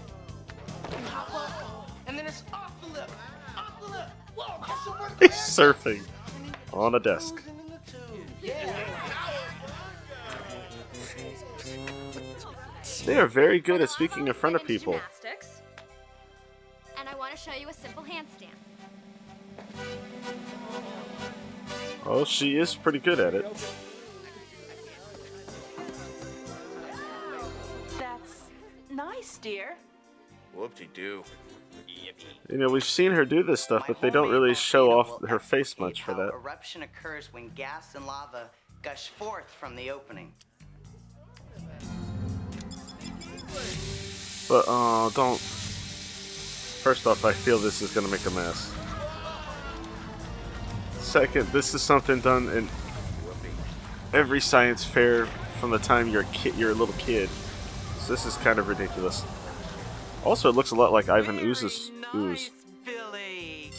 you 0.91 0.97
hop 1.07 1.33
up, 1.33 1.89
and 2.07 2.17
then 2.19 2.27
it's 2.27 2.43
off 2.53 2.79
the 2.81 2.87
lip, 2.87 3.09
off 3.57 3.79
the 3.79 3.87
lip. 3.87 4.09
Whoa, 4.35 4.63
that's 4.67 4.83
some 4.83 4.99
work. 4.99 5.19
He's 5.19 5.31
surfing 5.31 6.03
on 6.73 6.95
a 6.95 6.99
desk. 6.99 7.41
They 13.05 13.17
are 13.17 13.27
very 13.27 13.59
good 13.59 13.81
at 13.81 13.89
speaking 13.89 14.27
in 14.27 14.33
front 14.33 14.55
of 14.55 14.65
people. 14.65 14.99
And 16.97 17.09
I 17.09 17.15
want 17.15 17.31
to 17.31 17.37
show 17.37 17.53
you 17.53 17.67
a 17.67 17.73
simple 17.73 18.03
handstand. 18.03 18.49
Oh, 22.05 22.23
she 22.25 22.57
is 22.57 22.75
pretty 22.75 22.99
good 22.99 23.19
at 23.19 23.33
it. 23.33 23.45
That's 27.97 28.43
nice, 28.89 29.37
dear. 29.37 29.77
Whoop-de-doo. 30.53 31.23
You 32.49 32.57
know, 32.57 32.69
we've 32.69 32.83
seen 32.83 33.13
her 33.13 33.25
do 33.25 33.41
this 33.41 33.61
stuff, 33.61 33.85
but 33.87 34.01
they 34.01 34.09
don't 34.09 34.29
really 34.29 34.53
show 34.53 34.91
off 34.91 35.23
her 35.27 35.39
face 35.39 35.79
much 35.79 36.03
for 36.03 36.13
that. 36.13 36.31
Eruption 36.33 36.83
occurs 36.83 37.31
when 37.31 37.49
gas 37.49 37.95
and 37.95 38.05
lava 38.05 38.49
gush 38.83 39.07
forth 39.09 39.49
from 39.59 39.75
the 39.75 39.89
opening. 39.89 40.33
But, 44.47 44.65
oh, 44.67 45.11
don't. 45.15 45.39
First 45.39 47.05
off, 47.07 47.25
I 47.25 47.33
feel 47.33 47.57
this 47.57 47.81
is 47.81 47.93
gonna 47.93 48.07
make 48.07 48.25
a 48.25 48.31
mess. 48.31 48.73
Second, 50.99 51.47
this 51.49 51.73
is 51.73 51.81
something 51.81 52.19
done 52.21 52.49
in 52.49 52.69
every 54.13 54.41
science 54.41 54.83
fair 54.83 55.25
from 55.59 55.69
the 55.71 55.79
time 55.79 56.09
you're 56.09 56.21
a 56.21 56.25
kid, 56.25 56.55
you're 56.55 56.71
a 56.71 56.73
little 56.73 56.95
kid. 56.97 57.29
So 57.99 58.13
this 58.13 58.25
is 58.25 58.35
kind 58.37 58.59
of 58.59 58.67
ridiculous. 58.67 59.23
Also, 60.23 60.49
it 60.49 60.55
looks 60.55 60.71
a 60.71 60.75
lot 60.75 60.91
like 60.91 61.09
Ivan 61.09 61.39
Ooze's 61.39 61.91
ooze. 62.15 62.49
Billy. 62.83 63.71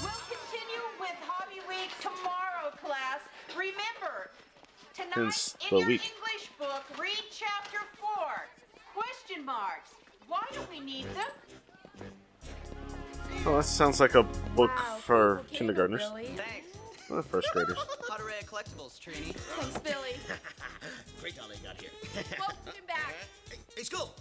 We'll 0.00 0.10
continue 0.30 0.82
with 1.00 1.16
Hobby 1.26 1.60
Week 1.68 1.90
tomorrow, 2.00 2.70
class. 2.84 3.20
Remember, 3.56 4.30
tonight 4.94 5.12
Hence 5.12 5.56
in 5.60 5.68
the 5.70 5.76
your 5.80 5.88
week. 5.88 6.12
English 6.14 6.50
book, 6.58 6.84
read 7.00 7.24
chapter 7.30 7.78
four. 8.00 8.48
Question 8.94 9.39
marks. 9.50 9.90
Why 10.28 10.42
do 10.52 10.60
we 10.70 10.78
need 10.80 11.06
them? 11.06 12.08
Oh, 13.46 13.56
that 13.56 13.64
sounds 13.64 13.98
like 13.98 14.14
a 14.14 14.22
book 14.54 14.70
for 15.00 15.42
kindergartners. 15.52 16.08
Thanks. 16.14 16.78
Well, 17.08 17.22
first 17.22 17.48
graders. 17.52 17.78
How 18.08 18.16
to 18.16 18.24
rate 18.24 18.46
collectibles, 18.46 19.00
Trini. 19.00 19.34
Thanks, 19.34 19.78
Billy. 19.78 20.14
Great 21.20 21.36
doll 21.36 21.48
you 21.48 21.56
got 21.64 21.80
here. 21.80 21.90
Welcome 22.38 22.86
back. 22.86 23.14
Hey, 23.76 23.82
school. 23.82 24.14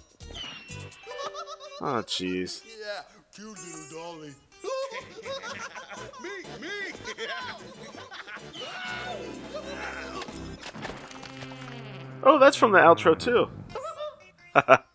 Oh, 1.81 2.03
jeez. 2.07 2.63
Yeah, 2.65 3.03
cute 3.35 3.57
little 3.91 4.01
dolly. 4.01 4.33
me, 6.23 6.29
me. 6.59 6.69
Oh, 12.23 12.39
that's 12.39 12.57
from 12.57 12.71
the 12.71 12.79
outro 12.79 13.17
too. 13.17 13.49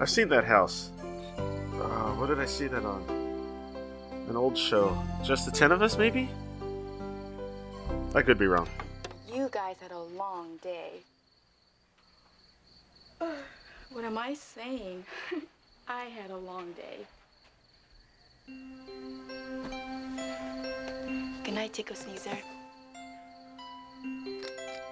I've 0.00 0.10
seen 0.10 0.28
that 0.28 0.44
house. 0.44 0.90
Uh, 1.36 2.12
what 2.14 2.28
did 2.28 2.38
I 2.38 2.46
see 2.46 2.68
that 2.68 2.84
on? 2.84 3.02
An 4.28 4.36
old 4.36 4.56
show. 4.56 4.96
Just 5.24 5.44
the 5.44 5.50
ten 5.50 5.72
of 5.72 5.82
us, 5.82 5.98
maybe? 5.98 6.28
I 8.14 8.22
could 8.22 8.38
be 8.38 8.46
wrong. 8.46 8.68
You 9.32 9.48
guys 9.50 9.76
had 9.80 9.90
a 9.90 9.98
long 9.98 10.58
day. 10.62 11.00
what 13.92 14.04
am 14.04 14.16
I 14.16 14.34
saying? 14.34 15.04
I 15.88 16.04
had 16.04 16.30
a 16.30 16.36
long 16.36 16.72
day. 16.72 16.98
Good 21.44 21.54
night, 21.54 21.72
Tickle 21.72 21.96
Sneezer. 21.96 22.38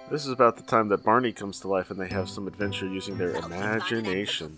This 0.09 0.25
is 0.25 0.31
about 0.31 0.55
the 0.55 0.63
time 0.63 0.87
that 0.87 1.03
Barney 1.03 1.33
comes 1.33 1.59
to 1.61 1.67
life 1.67 1.91
and 1.91 1.99
they 1.99 2.07
have 2.07 2.29
some 2.29 2.47
adventure 2.47 2.87
using 2.87 3.17
their 3.17 3.31
imagination. 3.35 4.57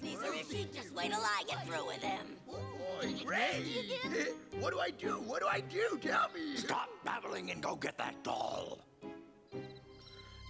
What 4.70 4.76
do 4.76 4.82
I 4.82 4.92
do? 4.92 5.14
What 5.22 5.42
do 5.42 5.48
I 5.48 5.62
do? 5.62 5.98
Tell 6.00 6.30
me. 6.32 6.56
Stop 6.56 6.90
babbling 7.04 7.50
and 7.50 7.60
go 7.60 7.76
get 7.76 7.98
that 7.98 8.24
doll. 8.24 8.78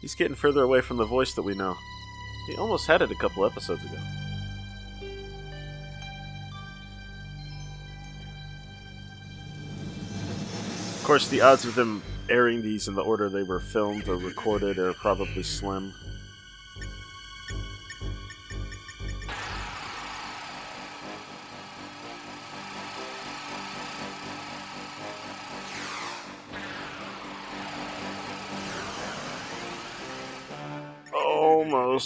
He's 0.01 0.13
getting 0.13 0.35
further 0.35 0.61
away 0.61 0.81
from 0.81 0.97
the 0.97 1.05
voice 1.05 1.33
that 1.35 1.41
we 1.41 1.55
know. 1.55 1.73
He 2.47 2.57
almost 2.57 2.85
had 2.85 3.01
it 3.01 3.11
a 3.11 3.15
couple 3.15 3.45
episodes 3.45 3.81
ago. 3.81 3.97
Of 10.95 11.03
course, 11.05 11.29
the 11.29 11.39
odds 11.39 11.63
of 11.63 11.75
them 11.75 12.03
airing 12.29 12.61
these 12.61 12.89
in 12.89 12.95
the 12.95 13.01
order 13.01 13.29
they 13.29 13.43
were 13.43 13.61
filmed 13.61 14.09
or 14.09 14.17
recorded 14.17 14.79
are 14.79 14.91
probably 14.95 15.43
slim. 15.43 15.93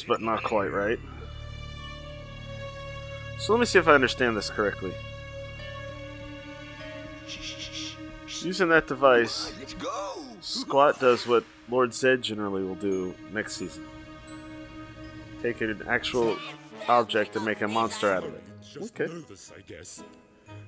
Almost, 0.03 0.07
but 0.07 0.21
not 0.21 0.43
quite 0.43 0.71
right. 0.71 0.99
So 3.39 3.53
let 3.53 3.59
me 3.59 3.65
see 3.65 3.79
if 3.79 3.87
I 3.87 3.93
understand 3.93 4.37
this 4.37 4.49
correctly. 4.49 4.93
Using 8.41 8.69
that 8.69 8.87
device, 8.87 9.53
Squat 10.41 10.99
does 10.99 11.25
what 11.25 11.43
Lord 11.69 11.93
Zed 11.93 12.21
generally 12.21 12.63
will 12.63 12.75
do 12.75 13.13
next 13.31 13.55
season. 13.55 13.85
Take 15.41 15.61
an 15.61 15.81
actual 15.87 16.37
object 16.87 17.35
and 17.35 17.45
make 17.45 17.61
a 17.61 17.67
monster 17.67 18.11
out 18.11 18.23
of 18.23 18.33
it. 18.33 18.43
Okay. 18.77 19.07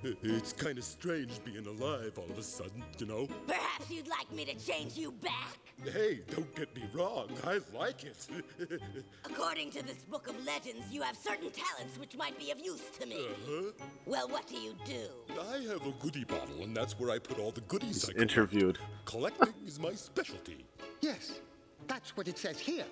Nervous, 0.03 0.17
I 0.23 0.27
guess. 0.27 0.31
I- 0.33 0.37
It's 0.37 0.53
kind 0.53 0.77
of 0.77 0.83
strange 0.83 1.43
being 1.43 1.65
alive 1.67 2.17
all 2.17 2.29
of 2.29 2.37
a 2.37 2.43
sudden, 2.43 2.83
you 2.99 3.05
know? 3.05 3.27
Perhaps 3.47 3.89
you'd 3.89 4.07
like 4.07 4.31
me 4.31 4.45
to 4.45 4.53
change 4.55 4.95
you 4.97 5.11
back? 5.11 5.57
Hey, 5.83 6.21
don't 6.33 6.53
get 6.55 6.73
me 6.75 6.83
wrong, 6.93 7.27
I 7.45 7.59
like 7.77 8.03
it. 8.05 8.27
According 9.25 9.71
to 9.71 9.83
this 9.83 10.03
book 10.09 10.27
of 10.29 10.45
legends, 10.45 10.85
you 10.91 11.01
have 11.01 11.17
certain 11.17 11.49
talents 11.51 11.99
which 11.99 12.15
might 12.15 12.37
be 12.39 12.51
of 12.51 12.59
use 12.59 12.81
to 12.99 13.05
me. 13.05 13.25
uh-huh. 13.27 13.71
Well, 14.05 14.27
what 14.29 14.47
do 14.47 14.55
you 14.55 14.73
do? 14.85 15.07
I 15.51 15.57
have 15.71 15.85
a 15.85 15.91
goodie 15.99 16.23
bottle, 16.23 16.61
and 16.63 16.75
that's 16.75 16.97
where 16.99 17.11
I 17.11 17.19
put 17.19 17.39
all 17.39 17.51
the 17.51 17.61
goodies 17.61 18.05
I 18.05 18.13
collect. 18.13 18.21
Interviewed. 18.21 18.77
Collecting 19.05 19.53
is 19.65 19.79
my 19.79 19.93
specialty. 19.93 20.65
Yes, 21.01 21.39
that's 21.87 22.15
what 22.15 22.27
it 22.27 22.37
says 22.37 22.57
here. 22.59 22.85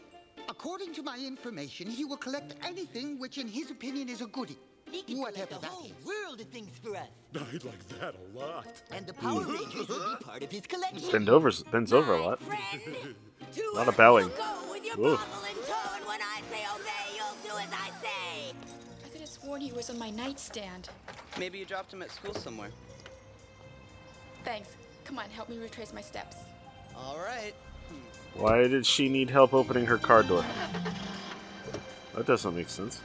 According 0.50 0.94
to 0.96 1.04
my 1.04 1.18
information, 1.18 1.88
he 1.88 2.04
will 2.04 2.18
collect 2.18 2.56
anything 2.66 3.18
which, 3.18 3.38
in 3.38 3.48
his 3.48 3.72
opinion, 3.72 4.10
is 4.10 4.20
a 4.22 4.26
goodie. 4.28 4.58
He 4.94 5.02
can 5.02 5.16
collect 5.16 5.52
a 5.52 5.56
whole 5.56 5.92
world 6.06 6.40
of 6.40 6.48
things 6.50 6.70
for 6.84 6.96
us. 6.96 7.08
I'd 7.36 7.64
like 7.64 7.88
that 8.00 8.14
a 8.14 8.38
lot. 8.38 8.68
And 8.92 9.08
the 9.08 9.14
Power 9.14 9.42
Rangers 9.42 9.88
will 9.88 10.18
be 10.18 10.24
part 10.24 10.44
of 10.44 10.52
his 10.52 10.68
collection. 10.68 11.12
Bend 11.12 11.30
over, 11.30 11.52
bends 11.72 11.92
over 11.92 12.14
a 12.14 12.22
lot. 12.22 12.40
A 12.44 13.76
lot 13.76 13.88
of 13.88 13.98
bowing. 13.98 14.28
Whoa. 14.30 15.18
And 15.18 16.06
when 16.06 16.20
I 16.22 16.42
say 16.52 16.64
obey, 16.76 17.18
you'll 17.18 17.36
do 17.44 17.58
as 17.58 17.70
I 17.72 17.90
say. 18.04 18.54
I 19.04 19.10
could 19.10 19.22
have 19.22 19.30
sworn 19.30 19.62
he 19.62 19.72
was 19.72 19.90
on 19.90 19.98
my 19.98 20.12
nightstand. 20.12 20.90
Maybe 21.40 21.58
you 21.58 21.66
dropped 21.66 21.92
him 21.92 22.04
at 22.04 22.12
school 22.12 22.36
somewhere. 22.36 22.70
Thanks. 24.46 24.70
Come 25.06 25.18
on, 25.18 25.28
help 25.32 25.50
me 25.50 25.58
retrace 25.58 25.92
my 25.92 26.02
steps. 26.02 26.38
All 26.96 27.18
right. 27.18 27.56
Why 28.36 28.68
did 28.68 28.86
she 28.86 29.10
need 29.10 29.32
help 29.32 29.56
opening 29.56 29.88
her 29.88 29.98
car 29.98 30.22
door? 30.22 30.46
That 32.14 32.28
doesn't 32.28 32.56
make 32.56 32.70
sense. 32.70 33.02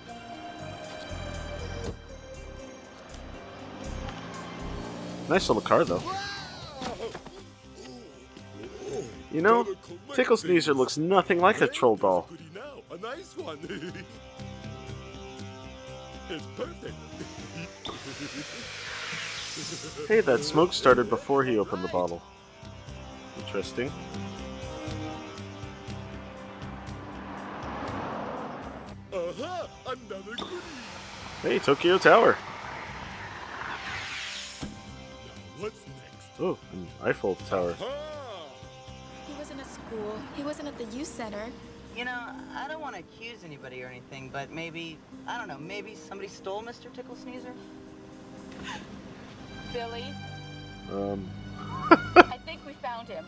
Nice 5.29 5.49
little 5.49 5.63
car, 5.63 5.85
though. 5.85 6.03
You 9.31 9.43
know, 9.43 9.67
Tickle 10.15 10.39
Sneezer 10.39 10.73
looks 10.73 10.97
nothing 10.97 11.39
like 11.39 11.61
a 11.61 11.67
troll 11.67 11.97
doll. 11.97 12.29
A 12.91 12.97
nice 12.97 13.37
one. 13.37 13.59
it's 16.31 16.47
perfect. 16.57 16.95
Hey, 20.09 20.21
that 20.21 20.43
smoke 20.45 20.73
started 20.73 21.11
before 21.11 21.45
he 21.45 21.59
opened 21.59 21.85
the 21.85 21.89
bottle. 21.89 22.23
Interesting. 23.45 23.93
Uh-huh, 29.13 29.67
another 29.87 30.37
goodie. 30.37 30.63
Hey, 31.43 31.59
Tokyo 31.59 31.99
Tower. 31.99 32.37
Oh, 36.41 36.57
an 36.73 36.87
Eiffel 37.03 37.35
Tower. 37.49 37.75
He 39.27 39.35
wasn't 39.39 39.61
at 39.61 39.67
school. 39.67 40.19
He 40.37 40.43
wasn't 40.43 40.69
at 40.69 40.79
the 40.79 40.85
youth 40.97 41.09
center. 41.09 41.45
You 41.97 42.05
know, 42.05 42.31
I 42.55 42.69
don't 42.69 42.81
want 42.81 42.95
to 42.95 43.01
accuse 43.01 43.43
anybody 43.45 43.83
or 43.83 43.89
anything, 43.89 44.31
but 44.33 44.53
maybe, 44.53 44.99
I 45.27 45.37
don't 45.37 45.49
know, 45.49 45.59
maybe 45.59 45.97
somebody 45.97 46.29
stole 46.29 46.63
Mr. 46.63 46.93
Tickle 46.93 47.17
Sneezer? 47.17 47.53
Billy, 49.73 50.05
Um, 50.93 51.29
I 52.17 52.39
think 52.47 52.65
we 52.67 52.73
found 52.75 53.09
him. 53.09 53.25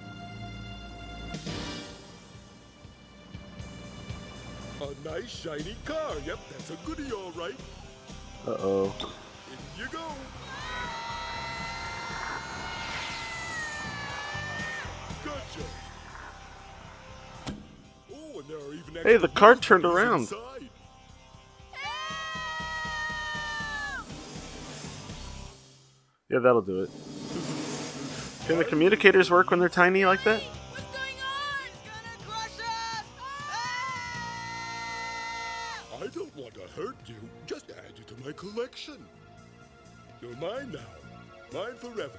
A 4.81 5.09
nice 5.09 5.29
shiny 5.29 5.76
car. 5.85 6.12
Yep, 6.25 6.38
that's 6.52 6.71
a 6.71 6.76
goodie, 6.87 7.12
all 7.12 7.33
right. 7.33 7.55
uh 8.47 8.57
oh. 8.61 8.95
In 9.52 9.83
you 9.85 9.90
go. 9.90 9.99
Hey, 19.03 19.17
the 19.17 19.29
car 19.29 19.57
turned 19.57 19.85
around. 19.85 20.31
Yeah, 26.29 26.39
that'll 26.39 26.63
do 26.63 26.83
it. 26.83 26.91
Can 28.47 28.59
the 28.59 28.65
communicators 28.65 29.31
work 29.31 29.51
when 29.51 29.61
they're 29.61 29.69
tiny 29.69 30.05
like 30.05 30.23
that? 30.25 30.43
I 36.01 36.07
don't 36.07 36.37
want 36.37 36.55
to 36.55 36.61
hurt 36.81 36.97
you. 37.07 37.17
Just 37.47 37.71
add 37.71 37.93
you 37.97 38.05
to 38.05 38.25
my 38.25 38.33
collection. 38.33 38.97
You're 40.23 40.37
mine 40.37 40.73
now. 40.73 40.81
Mine 41.53 41.75
forever. 41.77 42.19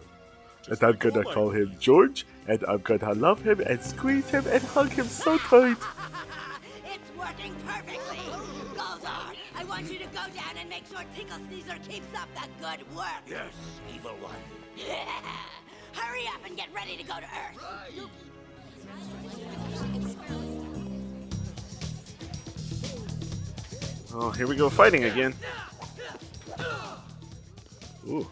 And 0.67 0.83
I'm 0.83 0.97
gonna 0.97 1.23
call 1.23 1.49
him 1.49 1.75
George, 1.79 2.25
and 2.47 2.63
I'm 2.67 2.79
gonna 2.79 3.13
love 3.13 3.41
him 3.41 3.59
and 3.61 3.81
squeeze 3.81 4.29
him 4.29 4.45
and 4.47 4.63
hug 4.63 4.89
him 4.89 5.07
so 5.07 5.37
tight. 5.37 5.77
It's 6.83 7.17
working 7.17 7.55
perfectly. 7.65 8.17
Goldar, 8.75 9.35
I 9.55 9.63
want 9.63 9.91
you 9.91 9.99
to 9.99 10.05
go 10.05 10.23
down 10.35 10.57
and 10.59 10.69
make 10.69 10.85
sure 10.87 10.99
Tickle 11.15 11.37
Sneezer 11.47 11.77
keeps 11.87 12.13
up 12.15 12.27
the 12.35 12.47
good 12.59 12.95
work. 12.95 13.23
Yes, 13.27 13.53
evil 13.95 14.11
one. 14.19 14.35
Hurry 15.93 16.27
up 16.27 16.45
and 16.45 16.57
get 16.57 16.67
ready 16.75 16.97
to 16.97 17.03
go 17.03 17.15
to 17.15 17.23
Earth. 17.23 18.07
Oh, 24.13 24.31
here 24.31 24.47
we 24.47 24.57
go 24.57 24.69
fighting 24.69 25.05
again. 25.05 25.33
Ooh. 28.07 28.27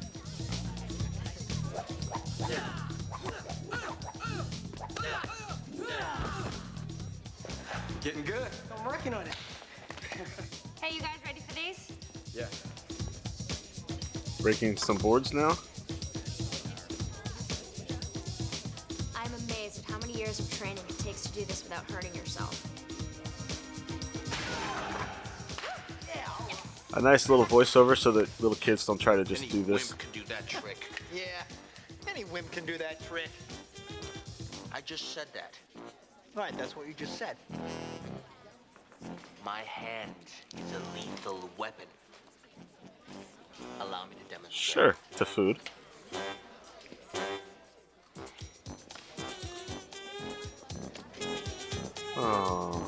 Getting 8.01 8.23
good. 8.23 8.47
I'm 8.77 8.85
working 8.85 9.13
on 9.13 9.25
it. 9.25 9.35
Hey, 10.81 10.95
you 10.95 11.01
guys 11.01 11.17
ready 11.25 11.41
for 11.41 11.53
these? 11.53 11.91
Yeah. 12.33 12.45
Breaking 14.41 14.77
some 14.77 14.95
boards 14.95 15.33
now. 15.33 15.57
I'm 19.15 19.33
amazed 19.43 19.79
at 19.79 19.91
how 19.91 19.99
many 19.99 20.13
years 20.13 20.39
of 20.39 20.49
training 20.57 20.83
it 20.87 20.97
takes 20.99 21.23
to 21.23 21.33
do 21.33 21.43
this 21.43 21.63
without 21.63 21.89
hurting 21.91 22.15
yourself. 22.15 22.65
A 26.93 27.01
nice 27.01 27.29
little 27.29 27.45
voiceover 27.45 27.97
so 27.97 28.11
that 28.13 28.27
little 28.41 28.57
kids 28.57 28.85
don't 28.85 28.97
try 28.97 29.15
to 29.17 29.23
just 29.25 29.49
do 29.49 29.61
this. 29.63 29.91
Any 29.91 29.99
whim 29.99 29.99
can 29.99 30.21
do 30.21 30.23
that 30.27 30.47
trick. 30.47 30.91
yeah, 31.13 31.23
any 32.09 32.23
wimp 32.23 32.51
can 32.51 32.65
do 32.65 32.77
that 32.77 33.05
trick. 33.05 33.29
I 34.73 34.81
just 34.81 35.13
said 35.13 35.27
that. 35.33 35.53
Right, 36.35 36.57
that's 36.57 36.75
what 36.75 36.87
you 36.87 36.93
just 36.93 37.17
said. 37.17 37.37
My 39.55 39.61
hand 39.61 40.13
is 40.53 40.71
a 40.73 40.95
lethal 40.95 41.49
weapon. 41.57 41.87
Allow 43.79 44.05
me 44.05 44.11
to 44.23 44.29
demonstrate. 44.29 44.53
Sure, 44.53 44.95
to 45.15 45.25
food. 45.25 45.57
Oh. 52.15 52.78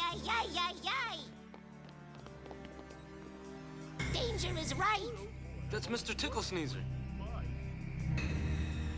Ay, 0.00 0.16
ay, 0.28 0.28
ay, 0.28 0.46
ay, 0.56 0.74
ay. 0.86 1.18
Danger 4.12 4.56
is 4.60 4.74
right. 4.74 5.00
That's 5.70 5.86
Mr. 5.88 6.14
Tickle 6.16 6.42
Sneezer. 6.42 6.82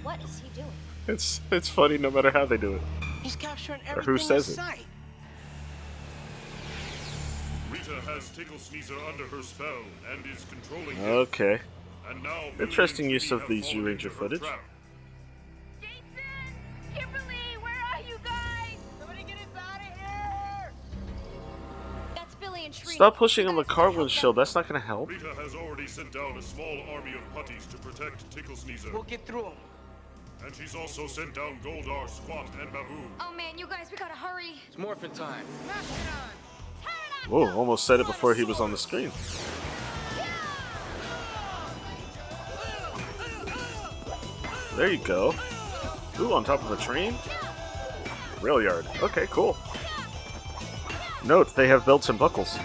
What 0.02 0.22
is 0.22 0.40
he 0.40 0.48
doing? 0.54 0.70
It's 1.08 1.40
it's 1.50 1.68
funny 1.68 1.98
no 1.98 2.10
matter 2.10 2.30
how 2.30 2.46
they 2.46 2.56
do 2.56 2.74
it. 2.74 2.82
He's 3.22 3.36
capturing 3.36 3.80
everything 3.86 4.14
Or 4.14 4.16
who 4.16 4.18
says 4.18 4.48
it? 4.50 4.58
Rita 7.70 8.00
has 8.02 8.28
Tickle 8.30 8.58
Sneezer 8.58 8.96
under 9.12 9.24
her 9.26 9.42
spell 9.42 9.82
and 10.12 10.24
is 10.26 10.44
controlling 10.48 10.96
him. 10.96 11.04
Okay. 11.04 11.60
And 12.08 12.22
now 12.22 12.40
Billy 12.56 12.68
Interesting 12.68 13.10
use 13.10 13.30
of 13.30 13.40
the 13.42 13.46
these 13.56 13.66
fallen 13.66 13.84
Ranger 13.84 14.10
footage. 14.10 14.40
trap. 14.40 14.60
Stop 23.00 23.16
pushing 23.16 23.48
on 23.48 23.56
the 23.56 23.64
car 23.64 23.90
windshield. 23.90 24.36
That's 24.36 24.54
not 24.54 24.68
gonna 24.68 24.78
help. 24.78 25.08
Rita 25.08 25.32
has 25.36 25.54
already 25.54 25.86
sent 25.86 26.12
down 26.12 26.36
a 26.36 26.42
small 26.42 26.82
army 26.92 27.14
of 27.14 27.34
putties 27.34 27.64
to 27.68 27.78
protect 27.78 28.30
Tickle 28.30 28.54
Sneezer. 28.54 28.92
We'll 28.92 29.04
get 29.04 29.24
through 29.24 29.44
him. 29.44 29.56
And 30.44 30.54
she's 30.54 30.74
also 30.74 31.06
sent 31.06 31.32
down 31.34 31.58
Goldar, 31.64 32.10
Squat, 32.10 32.50
and 32.60 32.70
Baboo. 32.70 33.00
Oh 33.18 33.32
man, 33.32 33.56
you 33.56 33.66
guys, 33.66 33.86
we 33.90 33.96
gotta 33.96 34.14
hurry. 34.14 34.56
It's 34.68 34.76
morphin' 34.76 35.12
time. 35.12 35.46
Whoa, 37.26 37.50
almost 37.56 37.86
said 37.86 38.00
it 38.00 38.06
before 38.06 38.34
he 38.34 38.44
was 38.44 38.60
on 38.60 38.70
the 38.70 38.76
screen. 38.76 39.10
There 44.76 44.92
you 44.92 44.98
go. 44.98 45.34
Ooh, 46.18 46.34
on 46.34 46.44
top 46.44 46.62
of 46.62 46.70
a 46.70 46.76
train? 46.76 47.14
Rail 48.42 48.60
yard. 48.60 48.84
Okay, 49.02 49.26
cool. 49.30 49.56
Note, 51.24 51.56
they 51.56 51.66
have 51.66 51.86
belts 51.86 52.10
and 52.10 52.18
buckles. 52.18 52.58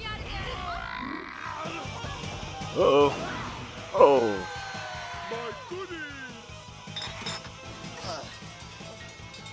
You 0.00 0.06
out 0.06 0.20
again. 0.20 0.40
Uh 2.76 2.80
oh. 2.80 3.12
Oh. 3.94 4.46
My 5.30 5.50
goodies! 5.68 5.98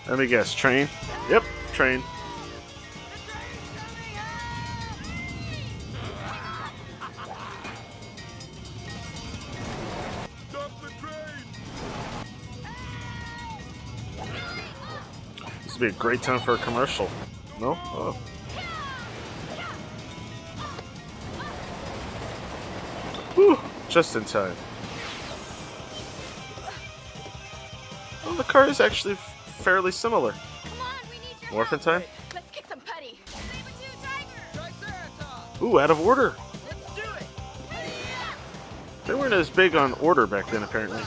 Let 0.08 0.20
me 0.20 0.28
guess. 0.28 0.54
Train? 0.54 0.88
Yep, 1.30 1.44
train. 1.74 2.04
Would 15.82 15.90
be 15.90 15.96
a 15.96 16.00
great 16.00 16.22
time 16.22 16.40
for 16.40 16.54
a 16.54 16.58
commercial. 16.60 17.10
No? 17.60 17.78
Oh. 17.86 18.18
Whew, 23.36 23.60
just 23.90 24.16
in 24.16 24.26
time. 24.26 24.56
Well, 28.26 28.36
the 28.36 28.44
car 28.44 28.68
is 28.68 28.80
actually 28.80 29.16
fairly 29.16 29.92
similar. 29.92 30.36
Morphin 31.52 31.80
time? 31.80 32.04
Let's 32.34 32.50
kick 32.52 32.66
some 32.68 32.80
putty. 32.82 33.20
Ooh, 35.62 35.80
out 35.80 35.92
of 35.92 36.00
order. 36.00 36.36
They 39.06 39.16
weren't 39.16 39.34
as 39.34 39.50
big 39.50 39.76
on 39.76 39.94
order 39.94 40.28
back 40.28 40.50
then, 40.52 40.64
apparently. 40.64 41.02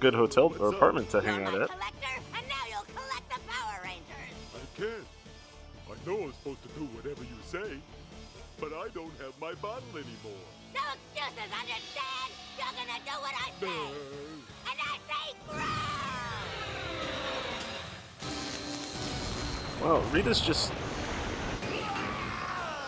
Good 0.00 0.14
hotel 0.14 0.52
or 0.58 0.70
apartment 0.70 1.10
to 1.10 1.20
hang 1.20 1.44
out 1.44 1.54
at. 1.60 1.68
Collector, 1.68 2.16
and 2.34 2.48
now 2.48 2.64
you'll 2.70 2.88
collect 2.96 3.28
the 3.28 3.38
Power 3.46 3.80
Rangers. 3.84 4.32
I 4.56 4.80
can't. 4.80 5.06
I 5.90 5.94
know 6.08 6.24
I'm 6.24 6.32
supposed 6.32 6.62
to 6.62 6.68
do 6.68 6.86
whatever 6.96 7.22
you 7.22 7.36
say, 7.44 7.78
but 8.58 8.72
I 8.72 8.88
don't 8.94 9.12
have 9.20 9.38
my 9.38 9.52
bottle 9.60 9.92
anymore. 9.92 10.40
No 10.74 10.80
excuses, 10.96 11.52
understand? 11.52 12.32
You're 12.56 12.72
gonna 12.72 12.98
do 13.04 13.12
what 13.20 13.34
I 13.36 13.52
say. 13.60 13.80
And 14.70 14.78
I 14.80 14.96
say 15.04 15.36
grow! 19.80 19.86
Wow, 19.86 20.00
Rita's 20.12 20.40
just. 20.40 20.72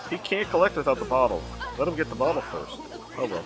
He 0.09 0.17
can't 0.19 0.49
collect 0.49 0.77
without 0.77 0.99
the 0.99 1.05
bottle. 1.05 1.43
Let 1.79 1.89
him 1.89 1.97
get 1.97 2.09
the 2.09 2.15
bottle 2.15 2.43
first. 2.43 2.79
Oh 3.19 3.27
well. 3.27 3.45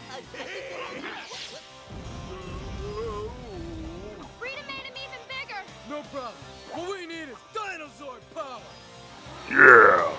Yeah! 9.57 10.15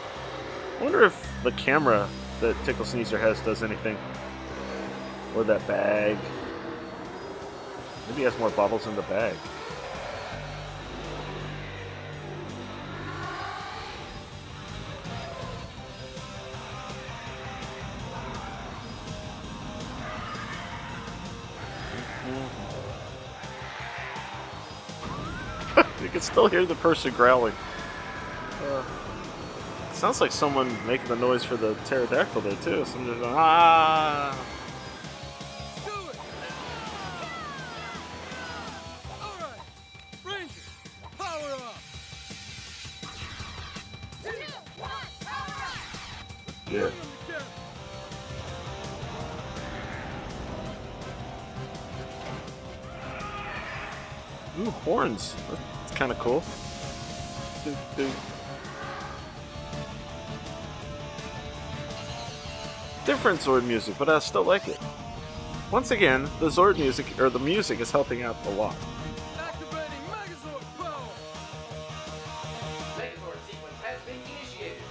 I 0.80 0.84
wonder 0.84 1.04
if 1.04 1.30
the 1.44 1.52
camera 1.52 2.10
that 2.42 2.56
Tickle 2.66 2.86
Sneezer 2.86 3.20
has 3.20 3.40
does 3.42 3.62
anything. 3.62 3.96
Or 5.36 5.44
that 5.44 5.68
bag. 5.68 6.18
Maybe 8.08 8.18
he 8.18 8.24
has 8.24 8.36
more 8.40 8.50
bubbles 8.50 8.88
in 8.88 8.96
the 8.96 9.04
bag. 9.04 9.36
you 26.02 26.10
can 26.10 26.22
still 26.22 26.48
hear 26.48 26.66
the 26.66 26.74
person 26.74 27.14
growling. 27.14 27.54
Sounds 29.98 30.22
like 30.22 30.32
someone 30.32 30.70
making 30.86 31.08
the 31.08 31.16
noise 31.16 31.44
for 31.44 31.58
the 31.58 31.74
pterodactyl 31.86 32.42
there 32.42 32.56
too. 32.58 32.86
Someone 32.86 33.08
just 33.08 33.20
going, 33.20 33.34
ah. 33.36 34.38
Yeah. 46.70 46.90
Ooh, 54.60 54.70
horns. 54.70 55.34
That's 55.50 55.96
kind 55.96 56.12
of 56.12 56.20
cool. 56.20 56.44
Doo, 57.64 57.76
doo. 57.96 58.12
Different 63.18 63.40
Zord 63.40 63.64
music, 63.64 63.96
but 63.98 64.10
I 64.10 64.20
still 64.20 64.44
like 64.44 64.68
it. 64.68 64.78
Once 65.72 65.90
again, 65.90 66.30
the 66.40 66.50
Zord 66.50 66.78
music 66.78 67.20
or 67.20 67.32
the 67.32 67.40
music 67.40 67.80
is 67.80 67.90
helping 67.90 68.22
out 68.22 68.36
a 68.46 68.52
lot. 68.52 68.76
Activating 69.40 70.04
Megazord 70.12 70.62
power. 70.78 71.10
Megazord 72.96 73.40
sequence 73.50 73.82
has 73.82 74.00
been 74.02 74.22
initiated. 74.22 74.84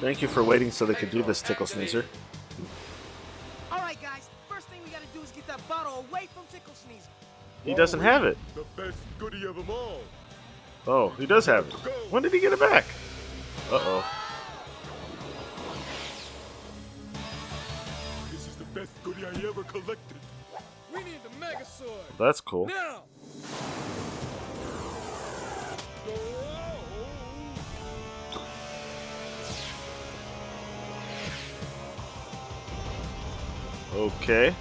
Thank 0.00 0.22
you 0.22 0.28
for 0.28 0.44
waiting 0.44 0.70
so 0.70 0.86
they 0.86 0.94
could 0.94 1.10
do 1.10 1.24
this, 1.24 1.42
Tickle 1.42 1.66
Sneezer. 1.66 2.04
He 7.72 7.76
doesn't 7.76 8.00
have 8.00 8.22
it. 8.24 8.36
The 8.54 8.66
best 8.76 8.98
goodie 9.18 9.46
of 9.46 9.56
them 9.56 9.70
all. 9.70 10.02
Oh, 10.86 11.08
he 11.18 11.24
does 11.24 11.46
have 11.46 11.66
it. 11.66 11.72
When 12.10 12.22
did 12.22 12.30
he 12.30 12.38
get 12.38 12.52
it 12.52 12.60
back? 12.60 12.84
Uh 13.70 13.80
oh. 13.80 14.12
This 18.30 18.46
is 18.46 18.56
the 18.56 18.64
best 18.78 18.90
goodie 19.02 19.24
I 19.24 19.30
ever 19.48 19.64
collected. 19.64 20.18
We 20.94 21.02
need 21.02 21.20
the 21.22 21.30
Megazord. 21.42 22.18
That's 22.18 22.42
cool. 22.42 22.66
Now. 22.66 23.04
Okay. 33.94 34.54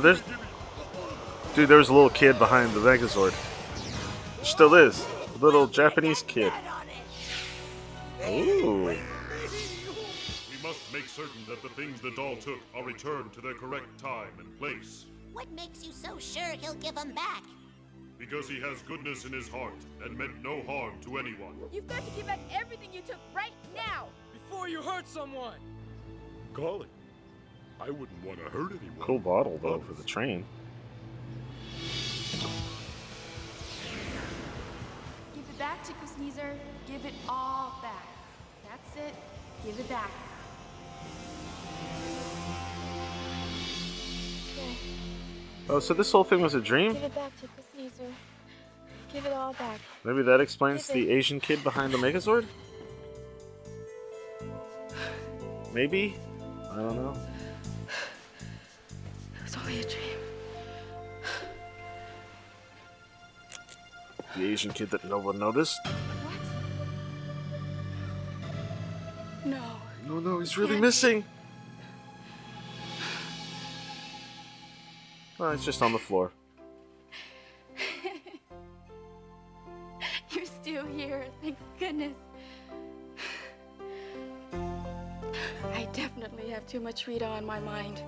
There's 0.00 0.22
Dude, 1.54 1.68
there 1.68 1.78
was 1.78 1.88
a 1.88 1.92
little 1.92 2.10
kid 2.10 2.38
behind 2.38 2.72
the 2.74 2.80
Megazord. 2.80 3.34
Still 4.44 4.74
is. 4.74 5.04
A 5.34 5.38
little 5.38 5.66
Japanese 5.66 6.22
kid. 6.22 6.52
Ooh. 8.28 8.84
We 8.84 8.96
must 10.62 10.92
make 10.92 11.08
certain 11.08 11.44
that 11.48 11.60
the 11.62 11.68
things 11.70 12.00
the 12.00 12.12
doll 12.12 12.36
took 12.36 12.60
are 12.74 12.84
returned 12.84 13.32
to 13.32 13.40
their 13.40 13.54
correct 13.54 13.98
time 13.98 14.30
and 14.38 14.56
place. 14.58 15.06
What 15.32 15.50
makes 15.50 15.84
you 15.84 15.92
so 15.92 16.18
sure 16.18 16.54
he'll 16.60 16.74
give 16.74 16.94
them 16.94 17.12
back? 17.14 17.42
Because 18.16 18.48
he 18.48 18.60
has 18.60 18.82
goodness 18.82 19.24
in 19.24 19.32
his 19.32 19.48
heart 19.48 19.74
and 20.04 20.16
meant 20.16 20.40
no 20.44 20.62
harm 20.62 20.94
to 21.02 21.18
anyone. 21.18 21.54
You've 21.72 21.88
got 21.88 22.04
to 22.04 22.10
give 22.12 22.26
back 22.26 22.40
everything 22.54 22.90
you 22.92 23.00
took 23.00 23.20
right 23.34 23.54
now. 23.74 24.06
Before 24.32 24.68
you 24.68 24.82
hurt 24.82 25.08
someone. 25.08 25.58
Golly, 26.52 26.86
I 27.80 27.88
wouldn't 27.88 28.24
want 28.24 28.38
to 28.38 28.44
hurt 28.50 28.72
anyone. 28.72 28.96
Cool 29.00 29.18
bottle, 29.18 29.58
though, 29.62 29.80
for 29.80 29.94
the 29.94 30.02
train. 30.04 30.44
Give 35.34 35.44
it 35.48 35.58
back, 35.58 35.82
Tickle 35.82 36.06
Sneezer. 36.06 36.52
Give 36.86 37.04
it 37.06 37.14
all 37.28 37.78
back. 37.82 38.06
That's 38.68 39.08
it. 39.08 39.14
Give 39.64 39.78
it 39.80 39.88
back. 39.88 40.10
Oh, 45.70 45.78
so 45.78 45.94
this 45.94 46.12
whole 46.12 46.24
thing 46.24 46.40
was 46.40 46.54
a 46.54 46.60
dream? 46.60 46.92
Give 46.92 47.04
it 47.04 47.14
back, 47.14 47.32
Tickle 47.40 47.64
Sneezer. 47.74 48.12
Give 49.12 49.24
it 49.24 49.32
all 49.32 49.54
back. 49.54 49.80
Maybe 50.04 50.22
that 50.22 50.40
explains 50.40 50.86
Give 50.86 50.96
it. 50.96 51.06
the 51.06 51.12
Asian 51.12 51.40
kid 51.40 51.64
behind 51.64 51.94
the 51.94 51.98
Megazord? 51.98 52.44
Maybe? 55.72 56.16
I 56.70 56.76
don't 56.76 56.96
know. 56.96 57.16
Was 59.50 59.58
only 59.62 59.80
a 59.80 59.82
dream. 59.82 60.18
The 64.36 64.44
Asian 64.44 64.70
kid 64.70 64.90
that 64.90 65.04
no 65.04 65.18
one 65.18 65.40
noticed? 65.40 65.80
What? 65.84 66.38
No. 69.44 69.60
No, 70.06 70.20
no, 70.20 70.38
he's 70.38 70.56
really 70.56 70.78
missing. 70.78 71.24
Ah, 75.40 75.40
oh, 75.40 75.50
it's 75.50 75.64
just 75.64 75.82
on 75.82 75.92
the 75.92 75.98
floor. 75.98 76.30
You're 80.30 80.46
still 80.46 80.86
here. 80.86 81.26
Thank 81.42 81.58
goodness. 81.80 82.14
I 85.72 85.88
definitely 85.92 86.50
have 86.50 86.68
too 86.68 86.78
much 86.78 87.08
Rita 87.08 87.26
on 87.26 87.44
my 87.44 87.58
mind. 87.58 88.04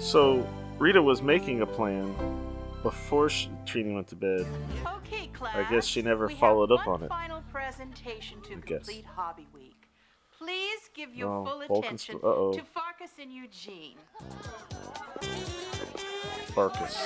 So, 0.00 0.46
Rita 0.78 1.00
was 1.02 1.22
making 1.22 1.60
a 1.60 1.66
plan 1.66 2.14
before 2.82 3.28
she, 3.28 3.50
Trini 3.66 3.94
went 3.94 4.08
to 4.08 4.16
bed. 4.16 4.46
Okay, 4.96 5.26
class. 5.28 5.54
I 5.56 5.70
guess 5.70 5.86
she 5.86 6.00
never 6.02 6.26
we 6.28 6.34
followed 6.34 6.72
up 6.72 6.86
on 6.88 7.02
it. 7.02 7.08
Final 7.08 7.42
presentation 7.52 8.40
to 8.42 8.52
I 8.52 8.56
guess. 8.56 8.86
complete 8.86 9.04
Hobby 9.04 9.46
Week. 9.54 9.76
Please 10.38 10.80
give 10.94 11.14
your 11.14 11.28
Oh, 11.30 11.44
full 11.44 11.58
Vulcan's- 11.68 12.02
attention 12.04 12.16
uh-oh. 12.24 12.52
to 12.54 12.62
Farkas 12.62 13.10
and 13.20 13.30
Eugene. 13.30 13.98
Farkas. 16.54 16.96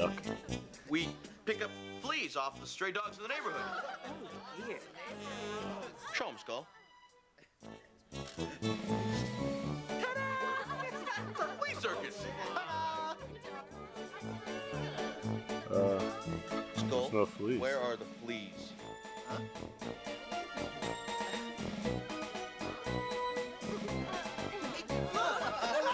Yuck. 0.00 0.12
We 0.88 1.08
pick 1.44 1.62
up 1.62 1.70
fleas 2.00 2.34
off 2.34 2.58
the 2.58 2.66
stray 2.66 2.90
dogs 2.90 3.18
in 3.18 3.22
the 3.24 3.28
neighborhood. 3.28 3.60
Oh, 4.06 4.66
dear. 4.66 4.78
Show 6.14 6.28
'em, 6.28 6.38
Skull. 6.38 6.66
It's 8.12 8.38
a 11.38 11.44
flea 11.58 11.74
circus. 11.78 12.24
Uh, 15.70 16.00
Skull, 16.76 17.10
no 17.12 17.26
fleas. 17.26 17.60
where 17.60 17.78
are 17.78 17.96
the 17.96 18.06
fleas? 18.24 18.72
Huh? 19.28 19.38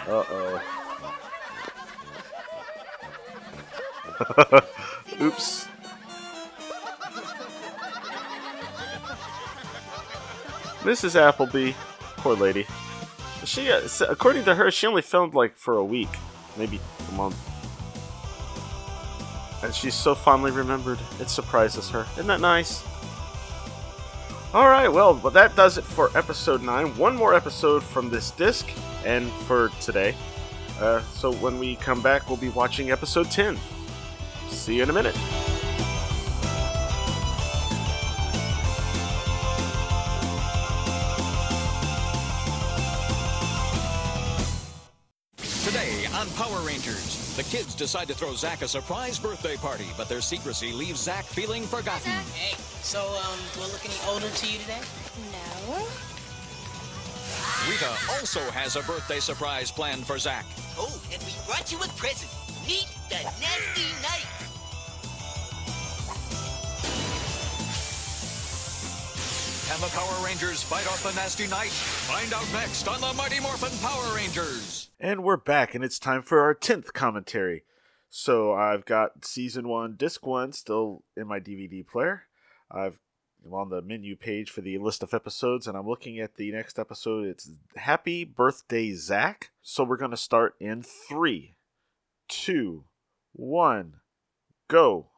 Uh 0.09 0.76
Oops. 5.21 5.67
Mrs. 10.81 11.17
Appleby, 11.17 11.73
poor 12.19 12.37
lady. 12.37 12.67
She, 13.45 13.71
uh, 13.71 13.81
according 14.09 14.45
to 14.45 14.55
her, 14.55 14.71
she 14.71 14.87
only 14.87 15.03
filmed 15.03 15.35
like 15.35 15.57
for 15.57 15.77
a 15.77 15.85
week, 15.85 16.09
maybe 16.57 16.81
a 17.09 17.13
month. 17.13 17.37
And 19.65 19.75
she's 19.75 19.95
so 19.95 20.15
fondly 20.15 20.51
remembered, 20.51 20.99
it 21.21 21.29
surprises 21.29 21.91
her. 21.91 22.07
Isn't 22.13 22.29
that 22.29 22.41
nice? 22.41 22.85
Alright, 24.55 24.93
well, 24.93 25.13
but 25.13 25.33
that 25.35 25.57
does 25.57 25.77
it 25.77 25.85
for 25.85 26.17
episode 26.17 26.63
9. 26.63 26.97
One 26.97 27.17
more 27.17 27.35
episode 27.35 27.83
from 27.83 28.09
this 28.09 28.31
disc, 28.31 28.69
and 29.05 29.29
for 29.47 29.71
today. 29.81 30.15
Uh, 30.81 31.01
so 31.03 31.33
when 31.33 31.59
we 31.59 31.77
come 31.77 32.01
back, 32.01 32.29
we'll 32.29 32.37
be 32.37 32.51
watching 32.51 32.91
episode 32.91 33.31
10. 33.31 33.59
See 34.49 34.77
you 34.77 34.83
in 34.83 34.91
a 34.91 34.93
minute. 34.93 35.15
Today 45.65 46.07
on 46.15 46.29
Power 46.31 46.61
Rangers, 46.67 47.37
the 47.37 47.45
kids 47.45 47.75
decide 47.77 48.09
to 48.09 48.15
throw 48.15 48.35
Zach 48.35 48.63
a 48.63 48.69
surprise 48.69 49.19
birthday 49.21 49.57
party, 49.57 49.87
but 49.97 50.09
their 50.09 50.21
secrecy 50.21 50.73
leaves 50.73 51.01
Zach 51.01 51.25
feeling 51.25 51.63
forgotten. 51.63 52.11
Hey, 52.11 52.57
so, 52.83 53.01
um, 53.01 53.39
do 53.55 53.61
I 53.61 53.67
look 53.67 53.85
any 53.85 53.95
older 54.09 54.29
to 54.29 54.47
you 54.47 54.59
today? 54.59 54.81
No. 55.31 55.87
Rita 57.69 57.91
also 58.11 58.41
has 58.51 58.77
a 58.77 58.83
birthday 58.83 59.21
surprise 59.21 59.71
planned 59.71 60.07
for 60.07 60.19
Zach. 60.19 60.45
Oh, 60.77 61.01
and 61.13 61.23
we 61.23 61.33
brought 61.47 61.71
you 61.71 61.79
a 61.79 61.89
present. 61.97 62.31
Meet 62.67 62.89
the 63.09 63.23
Nasty 63.23 63.87
Knight. 64.03 64.36
Can 69.77 69.85
the 69.85 69.95
Power 69.95 70.25
Rangers 70.25 70.63
fight 70.63 70.87
off 70.87 71.03
the 71.03 71.13
Nasty 71.13 71.47
Knight? 71.49 71.69
Find 71.69 72.33
out 72.33 72.51
next 72.51 72.89
on 72.89 72.99
the 72.99 73.13
Mighty 73.13 73.41
Morphin 73.41 73.77
Power 73.81 74.17
Rangers. 74.17 74.89
And 74.99 75.23
we're 75.23 75.37
back, 75.37 75.75
and 75.75 75.85
it's 75.85 75.99
time 75.99 76.23
for 76.23 76.41
our 76.41 76.55
10th 76.55 76.95
commentary. 76.95 77.65
So 78.09 78.55
I've 78.55 78.87
got 78.87 79.27
season 79.27 79.69
1, 79.69 79.97
disc 79.97 80.27
1 80.27 80.53
still 80.53 81.05
in 81.15 81.27
my 81.27 81.41
DVD 81.41 81.87
player. 81.87 82.23
I've 82.71 83.01
I'm 83.45 83.53
on 83.53 83.69
the 83.69 83.83
menu 83.83 84.17
page 84.17 84.51
for 84.51 84.63
the 84.63 84.79
list 84.79 85.03
of 85.03 85.13
episodes, 85.13 85.67
and 85.67 85.77
I'm 85.77 85.87
looking 85.87 86.19
at 86.21 86.37
the 86.37 86.51
next 86.53 86.79
episode. 86.79 87.27
It's 87.27 87.51
Happy 87.77 88.25
Birthday, 88.25 88.95
Zach. 88.95 89.51
So 89.61 89.85
we're 89.85 89.99
going 89.99 90.11
to 90.11 90.17
start 90.17 90.55
in 90.59 90.83
three, 90.83 91.57
two, 92.29 92.85
one, 93.35 93.97
go. 94.69 95.09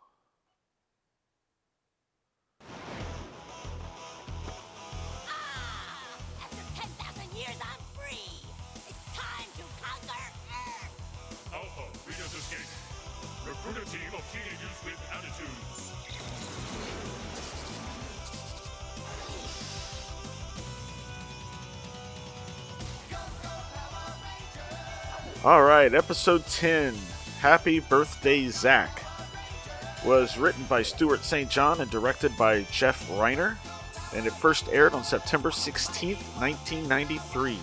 All 25.48 25.62
right, 25.62 25.94
episode 25.94 26.46
10, 26.48 26.94
Happy 27.40 27.80
Birthday, 27.80 28.48
Zach, 28.50 29.02
was 30.04 30.36
written 30.36 30.62
by 30.64 30.82
Stuart 30.82 31.24
St. 31.24 31.48
John 31.48 31.80
and 31.80 31.90
directed 31.90 32.36
by 32.36 32.64
Jeff 32.64 33.08
Reiner, 33.12 33.56
and 34.14 34.26
it 34.26 34.34
first 34.34 34.68
aired 34.70 34.92
on 34.92 35.02
September 35.02 35.48
16th, 35.48 36.20
1993. 36.38 37.58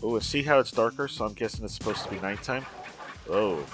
Oh, 0.00 0.18
see 0.20 0.42
how 0.42 0.60
it's 0.60 0.70
darker? 0.70 1.08
So 1.08 1.24
I'm 1.24 1.32
guessing 1.32 1.64
it's 1.64 1.74
supposed 1.74 2.04
to 2.04 2.10
be 2.10 2.20
nighttime. 2.20 2.64
Oh. 3.28 3.64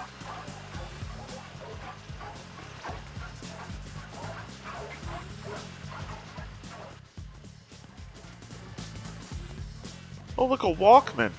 Oh, 10.36 10.46
look, 10.46 10.64
a 10.64 10.66
Walkman. 10.66 11.30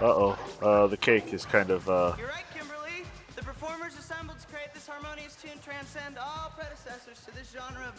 Uh-oh. 0.00 0.38
Uh, 0.62 0.86
the 0.86 0.96
cake 0.96 1.32
is 1.32 1.44
kind 1.44 1.70
of, 1.70 1.88
uh... 1.88 2.16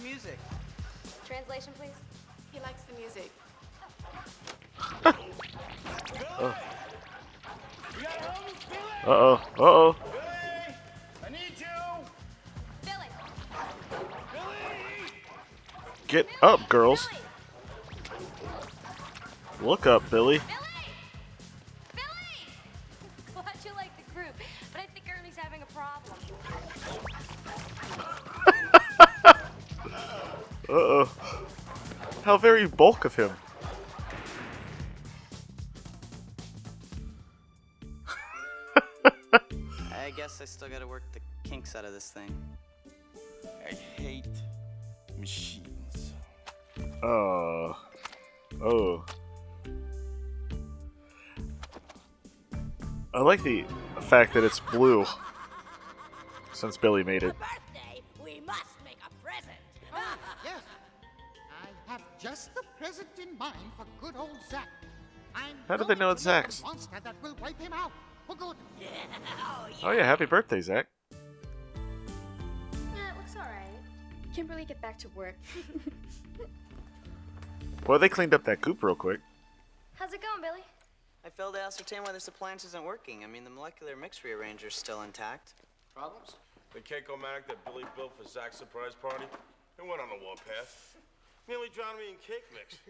music. 0.05 0.37
Translation, 1.25 1.73
please. 1.77 1.97
He 2.51 2.59
likes 2.59 2.83
the 2.83 2.93
music. 2.99 3.31
Oh. 6.37 6.55
Uh-oh. 9.07 9.41
Uh-oh. 9.57 9.95
I 11.25 11.29
need 11.29 11.53
you. 11.57 11.65
Billy. 12.83 13.09
Get 16.07 16.27
up, 16.41 16.69
girls. 16.69 17.09
Look 19.61 19.87
up, 19.87 20.09
Billy. 20.11 20.39
Glad 20.39 20.64
very 32.45 32.67
bulk 32.67 33.05
of 33.05 33.15
him. 33.15 33.31
I 39.91 40.11
guess 40.15 40.39
I 40.39 40.45
still 40.45 40.69
gotta 40.69 40.85
work 40.85 41.01
the 41.11 41.21
kinks 41.43 41.75
out 41.75 41.85
of 41.85 41.93
this 41.93 42.11
thing. 42.11 42.29
I 43.67 43.73
hate 43.73 44.27
machines. 45.17 46.13
Oh. 47.01 47.75
Oh. 48.61 49.03
I 53.11 53.21
like 53.21 53.41
the 53.41 53.65
fact 54.01 54.35
that 54.35 54.43
it's 54.43 54.59
blue. 54.59 55.07
Since 56.53 56.77
Billy 56.77 57.03
made 57.03 57.23
it. 57.23 57.33
Just 62.19 62.53
the 62.55 62.61
present 62.79 63.07
in 63.21 63.37
mind 63.37 63.55
for 63.77 63.85
good 64.01 64.15
old 64.17 64.37
Zack. 64.49 64.67
I'm 65.35 65.55
How 65.67 65.77
did 65.77 65.87
they 65.87 65.95
know 65.95 65.99
going 66.05 66.11
it's 66.13 66.23
to 66.23 66.29
Zack's? 66.29 66.63
monster 66.63 66.97
that 67.03 67.15
will 67.21 67.35
wipe 67.41 67.59
him 67.59 67.73
out 67.73 67.91
for 68.27 68.35
good. 68.35 68.55
Oh, 69.47 69.67
oh 69.83 69.91
yeah, 69.91 70.03
happy 70.05 70.25
birthday, 70.25 70.61
Zack. 70.61 70.87
Yeah, 71.11 71.17
it 73.11 73.17
looks 73.17 73.35
alright. 73.35 73.67
Kimberly, 74.33 74.65
get 74.65 74.81
back 74.81 74.97
to 74.99 75.09
work. 75.09 75.35
Well, 77.87 77.99
they 77.99 78.09
cleaned 78.09 78.33
up 78.33 78.43
that 78.45 78.61
coop 78.61 78.81
real 78.81 78.95
quick. 78.95 79.19
How's 79.93 80.11
it 80.11 80.19
going, 80.19 80.41
Billy? 80.41 80.63
I 81.23 81.29
failed 81.29 81.53
to 81.53 81.61
ascertain 81.61 82.01
why 82.01 82.13
this 82.13 82.27
appliance 82.27 82.65
isn't 82.65 82.83
working. 82.83 83.23
I 83.23 83.27
mean, 83.27 83.43
the 83.43 83.51
molecular 83.51 83.95
mix 83.95 84.23
rearranger's 84.23 84.75
still 84.75 85.03
intact. 85.03 85.53
Problems? 85.93 86.33
The 86.73 86.79
Cake-O-Matic 86.79 87.45
that 87.47 87.63
Billy 87.63 87.83
built 87.95 88.13
for 88.19 88.27
Zack's 88.27 88.57
surprise 88.57 88.93
party, 88.99 89.25
it 89.77 89.85
went 89.87 90.01
on 90.01 90.09
the 90.09 90.25
warpath. 90.25 90.94
Nearly 91.47 91.69
drowned 91.69 91.99
me 91.99 92.09
in 92.09 92.15
cake 92.25 92.45
mix. 92.53 92.77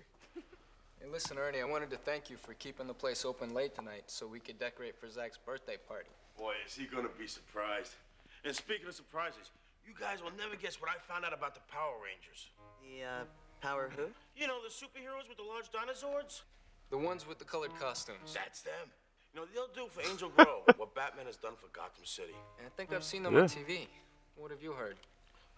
Hey, 1.01 1.11
listen, 1.11 1.37
Ernie, 1.37 1.59
I 1.59 1.65
wanted 1.65 1.89
to 1.91 1.97
thank 1.97 2.29
you 2.29 2.37
for 2.37 2.53
keeping 2.55 2.87
the 2.87 2.93
place 2.93 3.25
open 3.25 3.53
late 3.53 3.75
tonight 3.75 4.03
so 4.07 4.25
we 4.25 4.39
could 4.39 4.57
decorate 4.57 4.95
for 4.97 5.09
Zack's 5.09 5.37
birthday 5.37 5.75
party. 5.89 6.07
Boy, 6.37 6.53
is 6.65 6.73
he 6.73 6.85
gonna 6.85 7.11
be 7.19 7.27
surprised. 7.27 7.93
And 8.45 8.55
speaking 8.55 8.87
of 8.87 8.95
surprises, 8.95 9.51
you 9.85 9.93
guys 9.99 10.23
will 10.23 10.31
never 10.37 10.55
guess 10.55 10.79
what 10.79 10.89
I 10.89 10.95
found 11.11 11.25
out 11.25 11.33
about 11.33 11.53
the 11.53 11.59
Power 11.69 11.95
Rangers. 12.01 12.47
The, 12.81 13.03
uh, 13.03 13.23
power 13.61 13.91
who? 13.93 14.07
You 14.39 14.47
know, 14.47 14.63
the 14.63 14.69
superheroes 14.69 15.27
with 15.27 15.37
the 15.37 15.43
large 15.43 15.69
dinosaurs? 15.69 16.43
The 16.89 16.97
ones 16.97 17.27
with 17.27 17.39
the 17.39 17.45
colored 17.45 17.75
costumes. 17.77 18.33
That's 18.33 18.61
them. 18.61 18.87
You 19.33 19.41
know, 19.41 19.47
they'll 19.53 19.75
do 19.75 19.91
for 19.91 20.01
Angel 20.09 20.29
Grove 20.29 20.63
what 20.77 20.95
Batman 20.95 21.25
has 21.25 21.35
done 21.35 21.53
for 21.59 21.67
Gotham 21.75 22.05
City. 22.05 22.33
I 22.65 22.69
think 22.77 22.93
I've 22.93 23.03
seen 23.03 23.21
them 23.21 23.35
Yeah. 23.35 23.41
on 23.41 23.49
TV. 23.49 23.87
What 24.37 24.49
have 24.49 24.63
you 24.63 24.71
heard? 24.71 24.95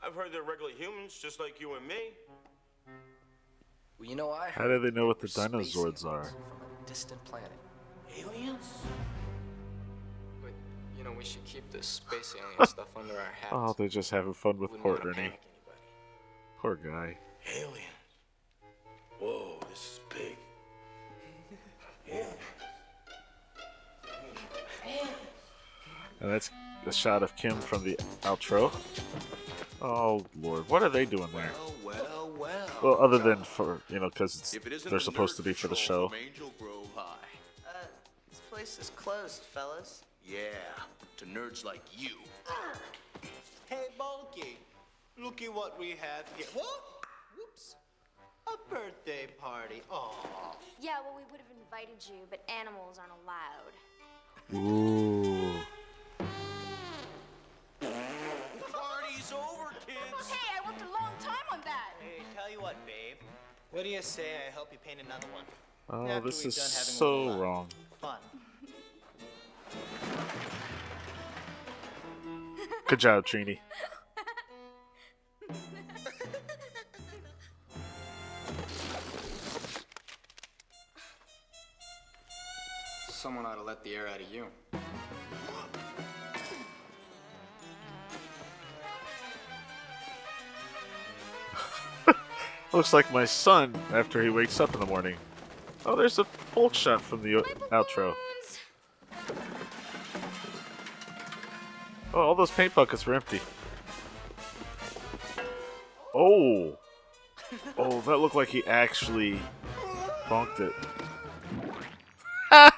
I've 0.03 0.15
heard 0.15 0.31
they're 0.33 0.41
regular 0.41 0.71
humans, 0.71 1.17
just 1.17 1.39
like 1.39 1.61
you 1.61 1.75
and 1.75 1.87
me. 1.87 2.17
Well, 3.99 4.07
you 4.09 4.15
know, 4.15 4.31
I 4.31 4.49
How 4.49 4.67
do 4.67 4.79
they 4.79 4.91
know 4.91 5.07
what 5.07 5.19
the 5.19 5.27
dinosaurs 5.27 6.05
are? 6.05 6.23
from 6.25 6.33
a 6.33 6.87
distant 6.87 7.23
planet. 7.25 7.51
Aliens? 8.17 8.65
But, 10.41 10.51
you 10.97 11.03
know, 11.03 11.11
we 11.17 11.23
should 11.23 11.43
keep 11.45 11.69
this 11.71 11.85
space 11.87 12.35
alien 12.39 12.67
stuff 12.67 12.87
under 12.95 13.13
our 13.13 13.31
hats. 13.41 13.51
Oh, 13.51 13.73
they're 13.77 13.87
just 13.87 14.11
having 14.11 14.33
fun 14.33 14.57
with 14.57 14.71
Wouldn't 14.71 14.83
poor 14.83 14.99
Ernie. 15.03 15.31
Poor 16.59 16.75
guy. 16.75 17.17
Aliens. 17.55 17.83
Whoa, 19.19 19.59
this 19.69 19.79
is 19.79 19.99
big. 20.09 20.37
Aliens. 22.09 22.33
And 26.19 26.31
that's 26.31 26.49
the 26.85 26.91
shot 26.91 27.21
of 27.21 27.35
Kim 27.35 27.59
from 27.59 27.83
the 27.83 27.95
outro. 28.23 28.71
Oh 29.81 30.25
lord, 30.41 30.67
what 30.69 30.81
are 30.81 30.89
they 30.89 31.05
doing 31.05 31.29
there? 31.33 31.51
Well, 31.53 31.73
well. 32.81 32.93
Well, 32.95 33.03
other 33.03 33.17
than 33.17 33.43
for 33.43 33.81
you 33.89 33.99
know, 33.99 34.09
because 34.09 34.53
it 34.53 34.65
isn't 34.71 34.89
they're 34.89 34.99
supposed 34.99 35.37
to 35.37 35.43
be 35.43 35.53
for 35.53 35.67
the 35.67 35.75
show. 35.75 36.11
Angel 36.25 36.53
Grove 36.59 36.87
High. 36.95 37.15
Uh, 37.67 37.85
this 38.29 38.41
place 38.49 38.77
is 38.79 38.91
closed, 38.95 39.43
fellas. 39.43 40.03
Yeah, 40.25 40.39
to 41.17 41.25
nerds 41.25 41.63
like 41.63 41.83
you. 41.91 42.17
Hey, 43.69 43.87
Bulky, 43.97 44.57
look 45.17 45.41
at 45.41 45.53
what 45.53 45.77
we 45.79 45.91
have 45.91 46.25
here. 46.35 46.47
What? 46.53 46.81
Whoops. 47.37 47.75
A 48.47 48.73
birthday 48.73 49.27
party. 49.39 49.81
Aw. 49.91 50.55
Yeah, 50.79 50.99
well, 51.03 51.15
we 51.17 51.23
would 51.31 51.41
have 51.41 51.51
invited 51.61 52.07
you, 52.07 52.25
but 52.29 52.43
animals 52.49 52.97
aren't 52.97 53.11
allowed. 53.23 53.75
Ooh. 54.53 55.53
Party's 58.71 59.31
over, 59.33 59.73
kids. 59.85 60.29
Hey, 60.31 60.56
on 61.57 61.63
that. 61.65 61.93
Hey, 61.99 62.23
tell 62.35 62.51
you 62.51 62.61
what, 62.61 62.75
babe. 62.85 63.17
What 63.71 63.83
do 63.83 63.89
you 63.89 64.01
say 64.01 64.23
I 64.47 64.51
help 64.51 64.71
you 64.71 64.77
paint 64.85 64.99
another 65.05 65.27
one? 65.33 65.43
Oh, 65.89 66.07
After 66.07 66.25
this 66.29 66.45
is 66.45 66.55
done 66.55 66.63
having 66.65 66.79
a 66.79 66.97
so 66.97 67.23
little, 67.23 67.41
wrong. 67.41 67.67
Fun. 68.01 68.17
Good 72.87 72.99
job, 72.99 73.25
Trini. 73.25 73.59
Someone 83.09 83.45
ought 83.45 83.55
to 83.55 83.63
let 83.63 83.83
the 83.83 83.95
air 83.95 84.07
out 84.07 84.21
of 84.21 84.27
you. 84.31 84.45
Looks 92.77 92.93
like 92.93 93.11
my 93.11 93.25
son 93.25 93.73
after 93.91 94.21
he 94.21 94.29
wakes 94.29 94.59
up 94.59 94.71
in 94.75 94.79
the 94.79 94.85
morning. 94.85 95.17
Oh, 95.83 95.95
there's 95.95 96.19
a 96.19 96.27
bulk 96.53 96.75
shot 96.75 97.01
from 97.01 97.23
the 97.23 97.41
outro. 97.71 98.13
Oh, 102.13 102.21
all 102.21 102.35
those 102.35 102.51
paint 102.51 102.75
buckets 102.75 103.07
were 103.07 103.15
empty. 103.15 103.41
Oh. 106.13 106.77
Oh, 107.79 107.99
that 108.01 108.17
looked 108.17 108.35
like 108.35 108.49
he 108.49 108.63
actually 108.67 109.39
bonked 110.27 110.59
it. 110.59 110.73
I 112.51 112.71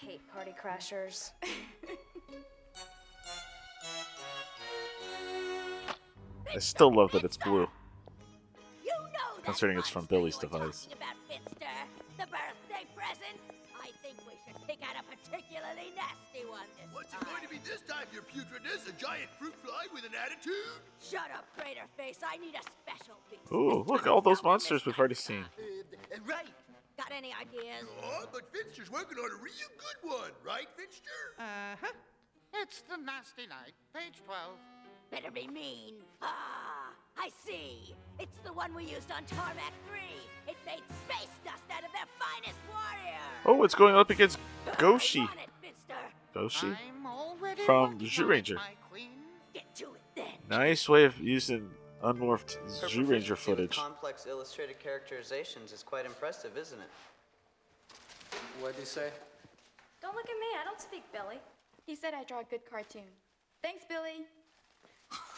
hate 0.00 0.22
party 0.32 0.54
crashers. 0.58 1.32
I 6.54 6.58
still 6.58 6.90
love 6.90 7.12
that 7.12 7.22
it's 7.22 7.36
blue. 7.36 7.68
You 9.44 9.52
Considering 9.52 9.76
it's 9.78 9.90
from 9.92 10.06
Billy's 10.06 10.38
device. 10.38 10.88
about 10.88 11.20
Finster, 11.28 11.76
the 12.16 12.24
birthday 12.32 12.88
present. 12.96 13.36
I 13.76 13.92
think 14.00 14.16
we 14.24 14.32
should 14.40 14.56
pick 14.64 14.80
out 14.80 14.96
a 14.96 15.04
particularly 15.04 15.92
nasty 15.92 16.48
one 16.48 16.64
this 16.80 16.88
What's 16.96 17.12
it 17.12 17.20
going 17.28 17.44
to 17.44 17.50
be 17.52 17.60
this 17.60 17.84
time, 17.84 18.08
your 18.08 18.22
putridness? 18.24 18.88
A 18.88 18.96
giant 18.96 19.28
fruit 19.38 19.52
fly 19.60 19.84
with 19.92 20.08
an 20.08 20.16
attitude? 20.16 20.80
Shut 20.96 21.28
up, 21.36 21.44
crater 21.60 21.84
face. 21.94 22.24
I 22.24 22.38
need 22.40 22.56
a 22.56 22.64
special 22.64 23.20
piece. 23.28 23.44
Ooh, 23.52 23.84
look, 23.84 24.06
all 24.06 24.22
those 24.22 24.42
monsters 24.42 24.86
we've 24.86 24.98
already 24.98 25.14
seen. 25.14 25.44
Uh, 25.60 26.16
right. 26.24 26.48
Got 26.96 27.12
any 27.12 27.34
ideas? 27.36 27.84
Oh, 28.02 28.24
but 28.32 28.48
Finster's 28.48 28.90
working 28.90 29.18
on 29.18 29.28
a 29.28 29.42
real 29.44 29.68
good 29.76 30.08
one, 30.08 30.32
right, 30.40 30.72
Finster? 30.74 31.36
Uh 31.38 31.76
huh. 31.84 31.92
It's 32.62 32.80
the 32.88 32.96
Nasty 32.96 33.44
Knight, 33.44 33.76
page 33.92 34.22
12. 34.24 34.56
Better 35.14 35.30
be 35.30 35.46
mean. 35.46 35.94
Ah, 36.22 36.90
I 37.16 37.30
see. 37.46 37.94
It's 38.18 38.36
the 38.38 38.52
one 38.52 38.74
we 38.74 38.82
used 38.82 39.12
on 39.12 39.22
Tarmac 39.26 39.72
3. 39.88 40.00
It 40.48 40.56
made 40.66 40.82
space 41.06 41.30
dust 41.44 41.62
out 41.70 41.84
of 41.84 41.92
their 41.92 42.08
finest 42.18 42.58
warrior. 42.68 43.20
Oh, 43.46 43.62
it's 43.62 43.76
going 43.76 43.94
up 43.94 44.10
against 44.10 44.40
Goshi. 44.76 45.20
It, 45.20 45.74
Goshi 46.34 46.72
from 47.64 48.00
Zyuranger. 48.00 48.58
Get 49.52 49.72
to 49.76 49.84
it 49.94 50.00
then. 50.16 50.24
Nice 50.50 50.88
way 50.88 51.04
of 51.04 51.16
using 51.20 51.70
unmorphed 52.02 52.54
Her 52.54 52.88
Zyuranger 52.88 53.36
footage. 53.36 53.76
complex 53.76 54.26
illustrated 54.26 54.80
characterizations 54.80 55.70
is 55.70 55.84
quite 55.84 56.06
impressive, 56.06 56.58
isn't 56.58 56.80
it? 56.80 56.90
What'd 58.60 58.80
you 58.80 58.84
say? 58.84 59.10
Don't 60.02 60.16
look 60.16 60.28
at 60.28 60.40
me. 60.40 60.58
I 60.60 60.64
don't 60.64 60.80
speak 60.80 61.04
Billy. 61.12 61.38
He 61.86 61.94
said 61.94 62.14
I 62.14 62.24
draw 62.24 62.40
a 62.40 62.44
good 62.44 62.68
cartoon. 62.68 63.06
Thanks, 63.62 63.84
Billy. 63.88 64.26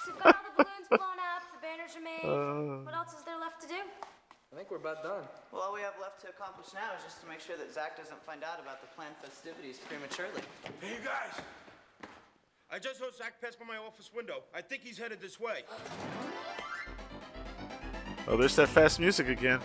So 0.06 0.12
we've 0.14 0.22
got 0.22 0.36
all 0.38 0.46
the 0.46 0.62
balloons 0.62 0.86
blown 0.86 1.18
up, 1.18 1.42
the 1.50 1.58
banners 1.58 1.98
are 1.98 2.06
made. 2.06 2.22
Uh. 2.22 2.86
what 2.86 2.94
else 2.94 3.10
is 3.18 3.24
there 3.26 3.38
left 3.42 3.58
to 3.62 3.66
do? 3.66 3.74
I 3.74 4.54
think 4.54 4.70
we're 4.70 4.78
about 4.78 5.02
done. 5.02 5.24
Well, 5.50 5.62
all 5.62 5.74
we 5.74 5.80
have 5.80 5.98
left 6.00 6.22
to 6.22 6.28
accomplish 6.28 6.70
now 6.72 6.94
is 6.96 7.02
just 7.02 7.20
to 7.22 7.26
make 7.26 7.40
sure 7.40 7.56
that 7.56 7.74
Zack 7.74 7.96
doesn't 7.98 8.22
find 8.22 8.44
out 8.44 8.62
about 8.62 8.80
the 8.80 8.86
planned 8.94 9.18
festivities 9.20 9.80
prematurely. 9.82 10.42
Hey, 10.80 10.94
you 10.94 11.02
guys! 11.02 11.42
I 12.70 12.78
just 12.78 13.00
saw 13.00 13.10
Zack 13.10 13.40
pass 13.42 13.56
by 13.56 13.66
my 13.66 13.78
office 13.78 14.10
window. 14.14 14.46
I 14.54 14.62
think 14.62 14.82
he's 14.82 14.96
headed 14.96 15.20
this 15.20 15.40
way. 15.40 15.66
Oh, 18.28 18.36
there's 18.36 18.54
that 18.56 18.68
fast 18.68 19.00
music 19.00 19.26
again. 19.26 19.58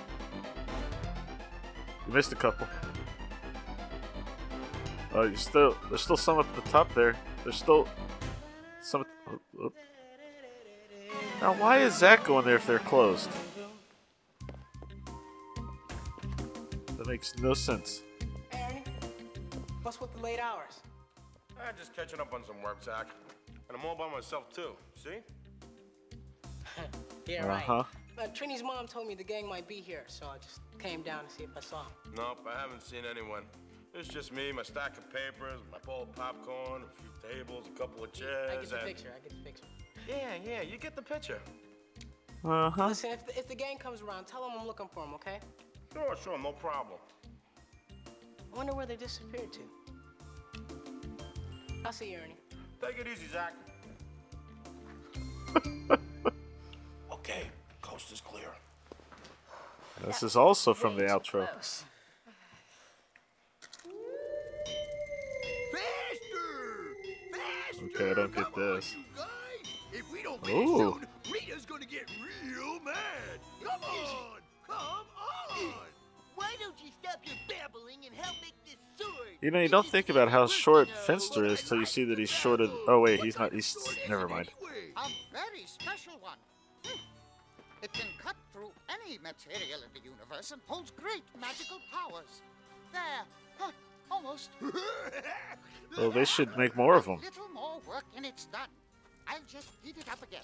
You 2.07 2.13
missed 2.13 2.31
a 2.31 2.35
couple. 2.35 2.67
Oh, 5.13 5.23
you 5.23 5.35
still 5.35 5.77
there's 5.89 6.01
still 6.01 6.17
some 6.17 6.39
up 6.39 6.47
at 6.57 6.63
the 6.63 6.69
top 6.71 6.91
there. 6.95 7.15
There's 7.43 7.57
still 7.57 7.87
some. 8.81 9.01
At 9.01 9.07
the, 9.07 9.39
oh, 9.61 9.65
oh. 9.65 9.73
Now, 11.41 11.53
why 11.53 11.79
is 11.79 11.95
Zack 11.95 12.23
going 12.23 12.45
there 12.45 12.55
if 12.55 12.67
they're 12.67 12.77
closed? 12.79 13.29
That 16.97 17.07
makes 17.07 17.35
no 17.39 17.55
sense. 17.55 18.03
Ernie, 18.53 18.83
what's 19.81 19.99
with 19.99 20.13
the 20.15 20.21
late 20.21 20.39
hours? 20.39 20.81
I'm 21.59 21.75
just 21.75 21.95
catching 21.95 22.19
up 22.19 22.31
on 22.31 22.45
some 22.45 22.61
work, 22.61 22.83
Zack. 22.83 23.07
And 23.67 23.77
I'm 23.77 23.83
all 23.85 23.95
by 23.95 24.09
myself, 24.09 24.53
too. 24.53 24.73
See? 24.95 25.17
Yeah, 27.27 27.45
right. 27.45 27.67
Uh-huh. 27.69 27.83
Uh, 28.17 28.27
Trini's 28.29 28.63
mom 28.63 28.87
told 28.87 29.07
me 29.07 29.13
the 29.15 29.23
gang 29.23 29.47
might 29.47 29.67
be 29.67 29.75
here, 29.75 30.03
so 30.07 30.25
I 30.25 30.37
just 30.39 30.59
came 30.79 31.01
down 31.01 31.25
to 31.25 31.29
see 31.31 31.43
if 31.43 31.51
I 31.55 31.59
saw 31.59 31.81
him. 31.83 32.13
Nope, 32.17 32.45
I 32.51 32.59
haven't 32.59 32.81
seen 32.81 33.03
anyone. 33.09 33.43
It's 33.93 34.07
just 34.07 34.33
me, 34.33 34.51
my 34.51 34.63
stack 34.63 34.97
of 34.97 35.07
papers, 35.13 35.61
my 35.71 35.77
bowl 35.85 36.03
of 36.03 36.15
popcorn, 36.15 36.81
a 36.83 37.01
few 37.01 37.29
tables, 37.37 37.67
a 37.73 37.77
couple 37.77 38.03
of 38.03 38.11
chairs. 38.11 38.51
I 38.51 38.55
get 38.61 38.69
the 38.69 38.75
and- 38.77 38.85
picture. 38.87 39.13
I 39.15 39.19
get 39.21 39.37
the 39.37 39.43
picture. 39.45 39.65
Yeah, 40.12 40.36
yeah, 40.45 40.62
you 40.62 40.78
get 40.78 40.95
the 40.95 41.01
picture. 41.01 41.39
Uh 42.43 42.70
huh. 42.70 42.88
Listen, 42.89 43.12
if 43.12 43.26
the, 43.26 43.38
if 43.38 43.47
the 43.47 43.55
gang 43.55 43.78
comes 43.78 44.01
around, 44.01 44.26
tell 44.26 44.41
them 44.41 44.51
I'm 44.59 44.68
looking 44.68 44.89
for 44.93 45.05
them, 45.05 45.14
okay? 45.16 45.39
Sure, 45.93 46.16
sure, 46.22 46.38
no 46.38 46.51
problem. 46.51 46.99
I 48.53 48.57
wonder 48.57 48.74
where 48.74 48.86
they 48.86 48.97
disappeared 48.97 49.53
to. 49.53 49.62
I'll 51.86 51.93
see 51.93 52.12
you, 52.12 52.18
Ernie. 52.18 52.36
Take 52.82 52.99
it 52.99 53.07
easy, 53.07 53.28
Zack. 53.32 53.53
okay, 57.12 57.43
coast 57.82 58.12
is 58.12 58.20
clear. 58.22 58.49
This 60.05 60.24
is 60.24 60.36
also 60.36 60.74
from 60.74 60.97
the 60.97 61.03
outro. 61.03 61.47
Okay, 67.84 68.12
I 68.12 68.14
don't 68.14 68.36
get 68.36 68.55
this. 68.55 68.95
If 69.93 70.11
we 70.11 70.23
don't 70.23 70.43
finish 70.45 70.67
Ooh. 70.69 70.77
soon, 70.77 71.07
Rita's 71.33 71.65
gonna 71.65 71.85
get 71.85 72.09
real 72.45 72.79
mad. 72.79 73.39
Come 73.63 73.81
on, 73.83 74.39
come 74.67 74.77
on. 74.77 75.73
Why 76.35 76.55
don't 76.59 76.75
you 76.83 76.91
stop 77.01 77.19
your 77.23 77.35
babbling 77.49 78.05
and 78.05 78.15
help 78.15 78.35
make 78.41 78.53
this 78.65 78.77
sword? 78.97 79.27
You 79.41 79.51
know, 79.51 79.59
you 79.59 79.67
don't 79.67 79.85
think 79.85 80.09
about 80.09 80.29
how 80.29 80.47
short 80.47 80.89
Finster 80.89 81.45
is 81.45 81.61
till 81.61 81.77
you 81.77 81.85
see 81.85 82.03
that 82.05 82.17
he's 82.17 82.29
shorter. 82.29 82.67
Oh 82.87 82.99
wait, 83.01 83.21
he's 83.21 83.37
not. 83.37 83.53
He's 83.53 83.75
never 84.09 84.27
mind. 84.27 84.49
A 84.97 85.07
very 85.31 85.65
special 85.65 86.13
one. 86.21 86.37
Hmm. 86.85 86.99
It 87.81 87.93
can 87.93 88.07
cut 88.23 88.35
through 88.53 88.71
any 88.89 89.17
material 89.17 89.79
in 89.83 89.89
the 89.93 90.07
universe 90.07 90.51
and 90.51 90.61
holds 90.67 90.91
great 90.91 91.23
magical 91.39 91.79
powers. 91.91 92.41
There. 92.93 93.23
Huh, 93.57 93.71
almost. 94.09 94.51
Well, 95.97 96.11
they 96.11 96.25
should 96.25 96.57
make 96.57 96.75
more 96.75 96.95
of 96.95 97.03
A 97.05 97.07
them. 97.11 97.21
little 97.21 97.49
more 97.49 97.79
work 97.87 98.05
and 98.15 98.25
it's 98.25 98.45
done. 98.45 98.69
I'll 99.32 99.39
just 99.47 99.69
heat 99.82 99.95
it 99.97 100.09
up 100.11 100.21
again. 100.21 100.43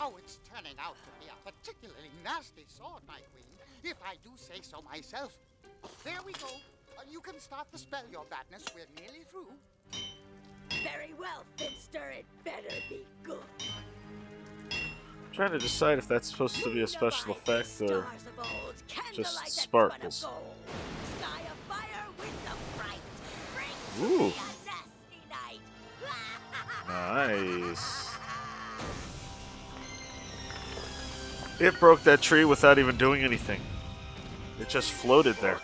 Oh, 0.00 0.14
it's 0.18 0.40
turning 0.52 0.74
out 0.80 0.96
to 1.04 1.10
be 1.20 1.26
a 1.30 1.36
particularly 1.48 2.10
nasty 2.24 2.64
sword, 2.66 3.02
my 3.06 3.20
queen, 3.32 3.46
if 3.84 3.94
I 4.04 4.16
do 4.24 4.30
say 4.34 4.58
so 4.62 4.82
myself. 4.82 5.38
There 6.02 6.18
we 6.26 6.32
go. 6.32 6.48
Uh, 6.98 7.02
you 7.08 7.20
can 7.20 7.38
start 7.38 7.68
the 7.70 7.78
spell 7.78 8.02
your 8.10 8.24
badness. 8.28 8.64
We're 8.74 8.90
nearly 9.00 9.22
through. 9.30 9.52
Very 10.82 11.14
well, 11.18 11.44
Finster. 11.56 12.02
It 12.18 12.24
better 12.44 12.74
be 12.88 13.06
good. 13.22 13.38
trying 15.32 15.52
to 15.52 15.58
decide 15.58 15.98
if 15.98 16.08
that's 16.08 16.28
supposed 16.28 16.56
to 16.64 16.74
be 16.74 16.82
a 16.82 16.86
special 16.88 17.30
effect 17.32 17.68
or 17.82 17.86
Stars 17.86 18.26
of 18.26 18.38
old, 18.38 18.74
candlelight 18.88 19.14
just 19.14 19.48
sparkles. 19.62 20.16
spun 20.16 20.32
nice. 26.94 28.16
It 31.60 31.78
broke 31.78 32.02
that 32.04 32.20
tree 32.20 32.44
without 32.44 32.78
even 32.78 32.96
doing 32.96 33.22
anything. 33.22 33.60
It 34.60 34.68
just 34.68 34.92
floated 34.92 35.36
there. 35.36 35.58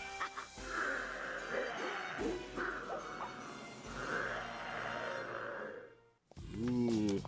Ooh. 6.62 7.22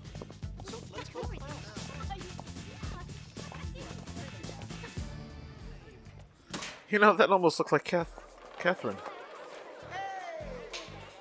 You 6.88 6.98
know, 6.98 7.14
that 7.14 7.30
almost 7.30 7.58
looked 7.58 7.72
like 7.72 7.84
Kath- 7.84 8.20
Katherine. 8.58 8.96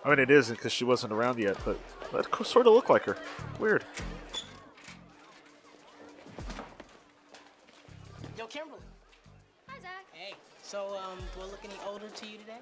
I 0.04 0.10
mean, 0.10 0.20
it 0.20 0.32
isn't 0.32 0.56
because 0.56 0.72
she 0.72 0.84
wasn't 0.84 1.14
around 1.14 1.38
yet, 1.38 1.58
but 1.64 1.80
that 2.12 2.46
sort 2.46 2.68
of 2.68 2.74
look 2.74 2.90
like 2.90 3.04
her. 3.04 3.18
Weird. 3.60 3.84
Yo, 8.38 8.48
Kimberly. 8.48 8.80
Hi, 9.68 9.80
Zack. 9.82 10.06
Hey. 10.12 10.34
So, 10.62 10.88
um, 10.96 11.18
do 11.36 11.42
I 11.42 11.46
look 11.46 11.60
any 11.64 11.74
older 11.88 12.08
to 12.08 12.26
you 12.26 12.38
today? 12.38 12.60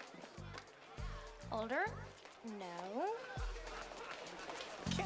Older? 1.52 1.86
No. 2.60 3.06
Kim. 4.91 5.06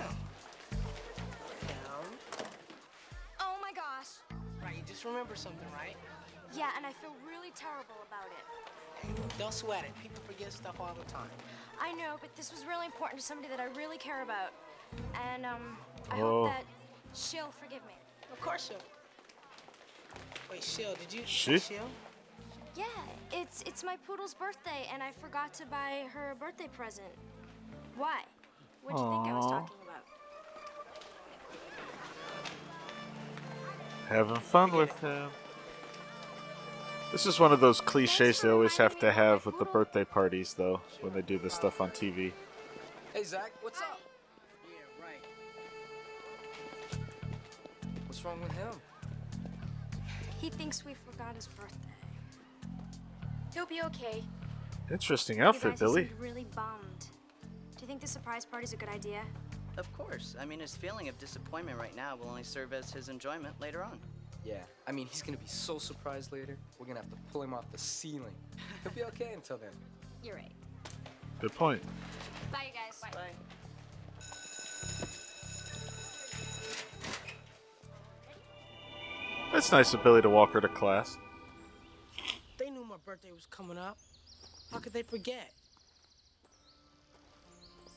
Kim. 1.62 1.78
Oh 3.40 3.56
my 3.62 3.72
gosh. 3.74 4.08
Right, 4.64 4.76
you 4.76 4.84
just 4.88 5.06
remember 5.06 5.36
something, 5.36 5.68
right? 5.74 5.96
Yeah, 6.56 6.70
and 6.78 6.86
I 6.86 6.92
feel 6.92 7.16
really 7.28 7.52
terrible 7.56 7.96
about 8.08 8.30
it. 8.30 9.38
Don't 9.38 9.54
sweat 9.54 9.84
it. 9.84 9.92
People 10.02 10.22
forget 10.26 10.54
stuff 10.54 10.80
all 10.80 10.96
the 10.98 11.12
time. 11.12 11.30
I 11.80 11.94
know, 11.94 12.16
but 12.22 12.36
this 12.36 12.52
was 12.52 12.66
really 12.66 12.86
important 12.86 13.20
to 13.20 13.26
somebody 13.26 13.50
that 13.50 13.60
I 13.60 13.66
really 13.78 13.98
care 13.98 14.24
about. 14.24 14.52
And, 15.16 15.46
um, 15.46 15.78
I 16.10 16.20
Oh. 16.20 16.46
hope 16.46 16.52
that 16.52 16.64
she'll 17.14 17.52
forgive 17.52 17.84
me. 17.86 17.94
Of 18.32 18.40
course 18.42 18.68
she'll. 18.68 18.82
Wait, 20.52 20.64
Shill, 20.64 20.94
did 20.96 21.12
you 21.14 21.24
She? 21.26 21.58
Shill? 21.60 21.90
Yeah, 22.76 22.86
it's 23.32 23.62
it's 23.64 23.84
my 23.84 23.98
poodle's 24.08 24.34
birthday, 24.34 24.88
and 24.92 25.02
I 25.04 25.12
forgot 25.12 25.54
to 25.56 25.66
buy 25.66 26.08
her 26.14 26.32
a 26.32 26.36
birthday 26.36 26.68
present. 26.68 27.14
Why? 27.96 28.24
What 28.82 28.96
do 28.96 29.02
you 29.04 29.10
think 29.10 29.28
I 29.28 29.34
was 29.34 29.46
Aw. 29.46 29.50
talking 29.60 29.78
about? 29.84 30.04
Having 34.10 34.42
fun 34.42 34.72
with 34.72 35.00
him. 35.00 35.30
This 37.14 37.28
is 37.28 37.40
one 37.40 37.52
of 37.52 37.60
those 37.60 37.80
cliches 37.80 38.42
they 38.42 38.50
always 38.50 38.76
have 38.78 38.98
to 38.98 39.12
have 39.12 39.46
with 39.46 39.60
the 39.60 39.66
birthday 39.66 40.04
parties, 40.04 40.56
though, 40.56 40.82
when 41.02 41.14
they 41.14 41.22
do 41.22 41.38
this 41.38 41.54
stuff 41.54 41.80
on 41.80 41.92
TV. 41.92 42.32
Hey, 43.14 43.24
Zack, 43.24 43.52
what's 43.62 43.80
up? 43.82 44.02
Yeah, 44.68 45.06
right. 45.06 47.00
What's 48.08 48.26
wrong 48.26 48.42
with 48.42 48.52
him? 48.54 48.72
He 50.42 50.50
thinks 50.50 50.84
we 50.84 50.96
forgot 50.96 51.36
his 51.36 51.46
birthday. 51.46 51.94
He'll 53.54 53.68
be 53.68 53.84
okay. 53.84 54.24
Interesting 54.92 55.40
outfit, 55.40 55.74
guys, 55.74 55.80
Billy. 55.82 56.10
really 56.18 56.48
bummed. 56.56 57.06
Do 57.76 57.82
you 57.82 57.88
think 57.88 58.02
the 58.02 58.08
surprise 58.08 58.44
party's 58.44 58.74
a 58.74 58.78
good 58.78 58.90
idea? 58.90 59.22
Of 59.78 59.94
course. 59.94 60.36
I 60.40 60.46
mean, 60.46 60.60
his 60.60 60.76
feeling 60.76 61.10
of 61.10 61.20
disappointment 61.20 61.78
right 61.78 61.96
now 61.96 62.16
will 62.16 62.28
only 62.28 62.44
serve 62.44 62.74
as 62.74 62.92
his 62.92 63.08
enjoyment 63.10 63.54
later 63.62 63.84
on. 63.84 64.00
Yeah, 64.46 64.56
I 64.86 64.92
mean, 64.92 65.08
he's 65.08 65.22
gonna 65.22 65.38
be 65.38 65.48
so 65.48 65.78
surprised 65.78 66.32
later. 66.32 66.58
We're 66.78 66.86
gonna 66.86 67.00
have 67.00 67.10
to 67.10 67.18
pull 67.32 67.44
him 67.44 67.54
off 67.54 67.72
the 67.72 67.78
ceiling. 67.78 68.36
He'll 68.84 68.92
be 68.92 69.04
okay 69.06 69.32
until 69.34 69.58
then. 69.58 69.72
You're 70.24 70.36
right. 70.36 70.52
Good 71.40 71.54
point. 71.56 71.82
Bye, 72.52 72.68
you 72.68 72.74
guys. 72.74 73.14
Bye. 73.14 73.30
That's 79.54 79.72
nice 79.72 79.94
of 79.94 80.04
Billy 80.04 80.22
to 80.22 80.30
walk 80.30 80.52
her 80.54 80.62
to 80.62 80.68
class. 80.68 81.18
They 82.58 82.70
knew 82.70 82.84
my 82.84 82.96
birthday 83.06 83.32
was 83.32 83.46
coming 83.46 83.78
up. 83.78 83.98
How 84.72 84.80
could 84.80 84.94
they 84.94 85.04
forget? 85.04 85.52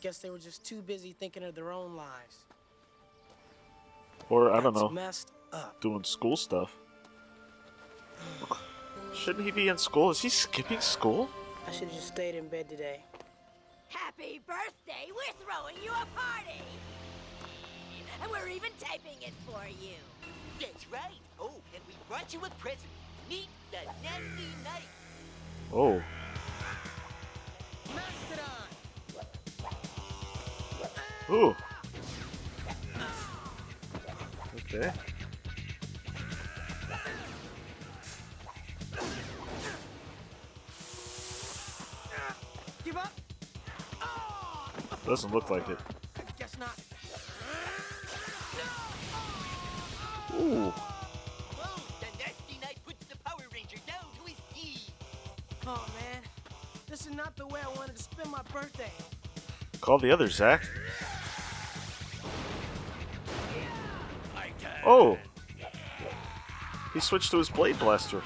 Guess 0.02 0.18
they 0.18 0.28
were 0.28 0.38
just 0.38 0.64
too 0.64 0.82
busy 0.82 1.12
thinking 1.18 1.42
of 1.42 1.54
their 1.54 1.72
own 1.72 1.96
lives. 1.96 2.44
Or, 4.28 4.52
I 4.52 4.60
don't 4.60 4.74
That's 4.74 4.82
know, 4.82 4.88
messed 4.90 5.32
up. 5.52 5.80
doing 5.80 6.04
school 6.04 6.36
stuff. 6.36 6.76
Shouldn't 9.14 9.44
he 9.44 9.50
be 9.50 9.68
in 9.68 9.78
school? 9.78 10.10
Is 10.10 10.20
he 10.20 10.28
skipping 10.28 10.80
school? 10.80 11.28
I 11.66 11.72
should 11.72 11.88
have 11.88 11.92
just 11.92 12.08
stayed 12.08 12.34
in 12.34 12.48
bed 12.48 12.68
today. 12.68 13.00
Happy 13.88 14.40
birthday! 14.46 15.10
We're 15.10 15.34
throwing 15.44 15.76
you 15.82 15.90
a 15.90 16.06
party! 16.18 16.62
And 18.22 18.30
we're 18.30 18.48
even 18.48 18.70
taping 18.78 19.20
it 19.22 19.32
for 19.46 19.62
you. 19.66 19.96
That's 20.60 20.90
right. 20.90 21.20
Oh, 21.40 21.52
and 21.74 21.82
we 21.86 21.94
brought 22.08 22.32
you 22.32 22.40
a 22.40 22.50
present. 22.58 22.90
Meet 23.28 23.48
the 23.70 23.78
Nasty 24.02 24.48
Knight. 24.64 24.88
Oh. 25.72 26.02
Mastodon. 27.94 28.68
Ooh. 31.30 31.56
Okay. 34.56 34.92
Give 42.86 42.96
up? 42.98 43.10
Doesn't 45.04 45.34
look 45.34 45.50
like 45.50 45.68
it. 45.68 45.80
Guess 46.38 46.56
not. 46.56 46.78
Ooh. 50.38 50.72
The 51.98 52.06
Nasty 52.16 52.60
Knight 52.62 52.78
puts 52.86 53.04
the 53.06 53.16
Power 53.24 53.44
Ranger 53.52 53.78
down 53.88 54.04
to 54.16 54.22
his 54.22 54.36
knees. 54.54 54.90
Oh 55.66 55.84
man, 56.00 56.22
this 56.88 57.08
is 57.08 57.12
not 57.16 57.34
the 57.34 57.48
way 57.48 57.60
I 57.60 57.76
wanted 57.76 57.96
to 57.96 58.02
spend 58.04 58.30
my 58.30 58.42
birthday. 58.52 58.92
Call 59.80 59.98
the 59.98 60.12
other 60.12 60.28
Zack. 60.28 60.62
Oh. 64.84 65.18
He 66.94 67.00
switched 67.00 67.32
to 67.32 67.38
his 67.38 67.50
blade 67.50 67.80
blaster. 67.80 68.22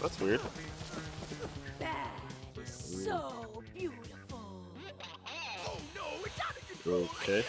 That's 0.00 0.20
weird. 0.20 0.40
Okay. 7.22 7.44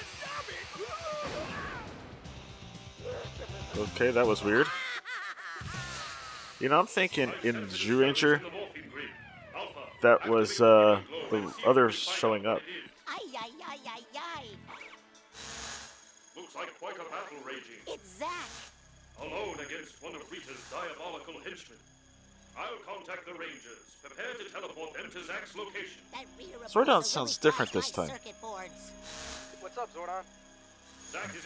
Okay, 3.76 4.12
that 4.12 4.28
was 4.28 4.44
weird. 4.44 4.68
You 6.60 6.70
know, 6.70 6.80
I'm 6.80 6.86
thinking 6.86 7.34
in 7.42 7.56
Zyuranger, 7.68 8.40
that 10.04 10.30
was 10.30 10.62
uh, 10.62 11.02
the 11.32 11.52
others 11.66 11.96
showing 11.96 12.46
up. 12.46 12.62
Looks 16.36 16.56
like 16.56 16.80
quite 16.80 16.96
a 16.96 17.00
battle 17.10 17.38
raging. 17.44 17.82
It's 17.88 18.18
Zack. 18.20 18.30
Alone 19.22 19.56
against 19.56 20.04
one 20.04 20.14
of 20.14 20.32
Rita's 20.32 20.62
diabolical 20.70 21.34
henchmen. 21.44 21.80
I'll 22.56 22.78
contact 22.86 23.26
the 23.26 23.34
Rangers. 23.34 23.98
Prepare 24.04 24.34
to 24.34 24.52
teleport 24.54 24.94
them 24.94 25.10
to 25.12 25.24
Zack's 25.24 25.56
location. 25.56 26.02
That 26.12 26.26
Rita 26.38 26.58
Zordon 26.70 27.04
sounds 27.04 27.38
different 27.40 27.72
this 27.72 27.90
time. 27.90 28.12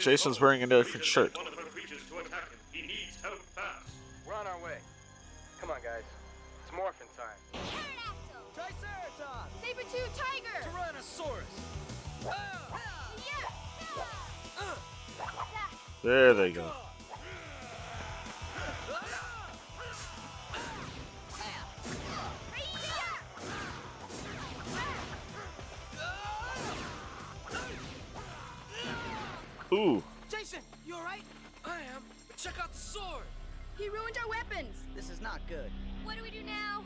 Jason's 0.08 0.39
wearing 0.39 0.64
a 0.64 0.68
different 0.68 1.03
shirt. 1.03 1.36
Ooh. 29.78 30.01
Jason, 30.28 30.59
you 30.88 30.95
alright? 30.95 31.21
I 31.63 31.75
am. 31.93 32.01
But 32.28 32.36
check 32.36 32.55
out 32.59 32.73
the 32.73 32.80
sword! 32.80 33.25
He 33.78 33.89
ruined 33.89 34.17
our 34.17 34.28
weapons! 34.28 34.75
This 34.95 35.11
is 35.11 35.21
not 35.21 35.39
good. 35.47 35.69
What 36.03 36.17
do 36.17 36.23
we 36.23 36.32
do 36.32 36.41
now? 36.41 36.84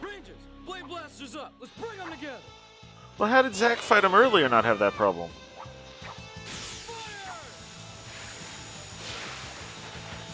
Rangers, 0.00 0.38
blade 0.64 0.86
blasters 0.88 1.36
up! 1.36 1.52
Let's 1.60 1.74
bring 1.74 1.98
them 1.98 2.10
together! 2.10 2.38
Well, 3.18 3.28
how 3.28 3.42
did 3.42 3.54
Zack 3.54 3.78
fight 3.78 4.02
him 4.02 4.14
earlier 4.14 4.48
not 4.48 4.64
have 4.64 4.78
that 4.78 4.94
problem? 4.94 5.30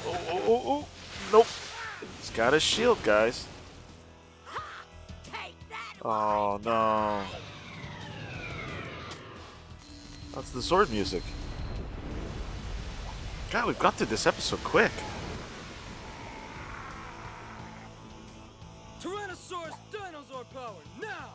Oh, 0.07 0.19
oh, 0.31 0.43
oh, 0.47 0.63
oh. 0.67 0.89
Nope. 1.33 1.47
He's 2.21 2.31
got 2.31 2.53
his 2.53 2.63
shield, 2.63 3.03
guys. 3.03 3.45
Oh, 6.05 6.61
no. 6.65 7.25
That's 10.39 10.51
the 10.51 10.63
sword 10.63 10.91
music. 10.91 11.25
God, 13.51 13.67
we've 13.67 13.79
got 13.81 13.95
through 13.95 14.07
this 14.07 14.25
episode 14.25 14.63
quick. 14.63 14.93
Tyrannosaurus 19.01 19.75
dinosaur 19.91 20.45
power, 20.55 20.77
now! 21.03 21.35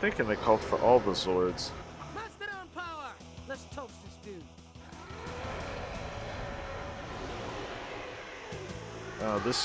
thinking 0.00 0.26
they 0.28 0.36
called 0.36 0.60
for 0.60 0.78
all 0.80 1.00
the 1.00 1.12
Zords. 1.12 1.70
Mastodon 2.14 2.68
power! 2.74 3.12
Let's 3.48 3.64
toast 3.74 3.94
this 4.04 4.34
dude. 4.34 4.44
Uh, 9.22 9.38
this 9.38 9.56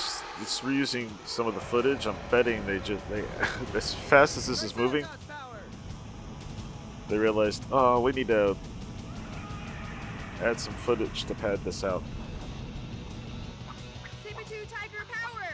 it's 0.42 0.62
reusing 0.62 1.10
some 1.26 1.48
of 1.48 1.56
the 1.56 1.62
footage. 1.62 2.06
I'm 2.06 2.16
betting 2.30 2.66
they 2.66 2.80
just 2.80 3.08
they 3.10 3.24
as 3.76 3.94
fast 3.94 4.38
as 4.38 4.48
this 4.48 4.64
is 4.64 4.76
moving, 4.76 5.06
they 7.10 7.18
realized, 7.18 7.64
oh, 7.72 8.00
we 8.00 8.12
need 8.12 8.28
to 8.28 8.56
add 10.42 10.60
some 10.60 10.74
footage 10.74 11.26
to 11.26 11.36
pad 11.36 11.64
this 11.64 11.84
out. 11.84 12.04
Saber-tooth 14.24 14.72
tiger 14.72 15.06
power! 15.12 15.46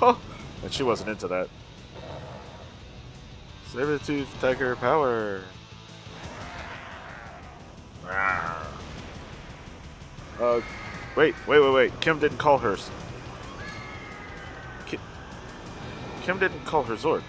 Oh, 0.00 0.20
and 0.62 0.72
she 0.72 0.82
wasn't 0.82 1.10
into 1.10 1.28
that. 1.28 1.48
Sabertooth 3.72 4.26
Tiger 4.38 4.76
Power. 4.76 5.40
Rawr. 8.04 8.66
Uh, 10.38 10.60
wait, 11.16 11.34
wait, 11.46 11.60
wait, 11.60 11.72
wait. 11.72 12.00
Kim 12.00 12.18
didn't 12.18 12.36
call 12.36 12.58
hers. 12.58 12.90
Kim 16.22 16.38
didn't 16.38 16.64
call 16.64 16.84
her 16.84 16.94
Zord. 16.94 17.22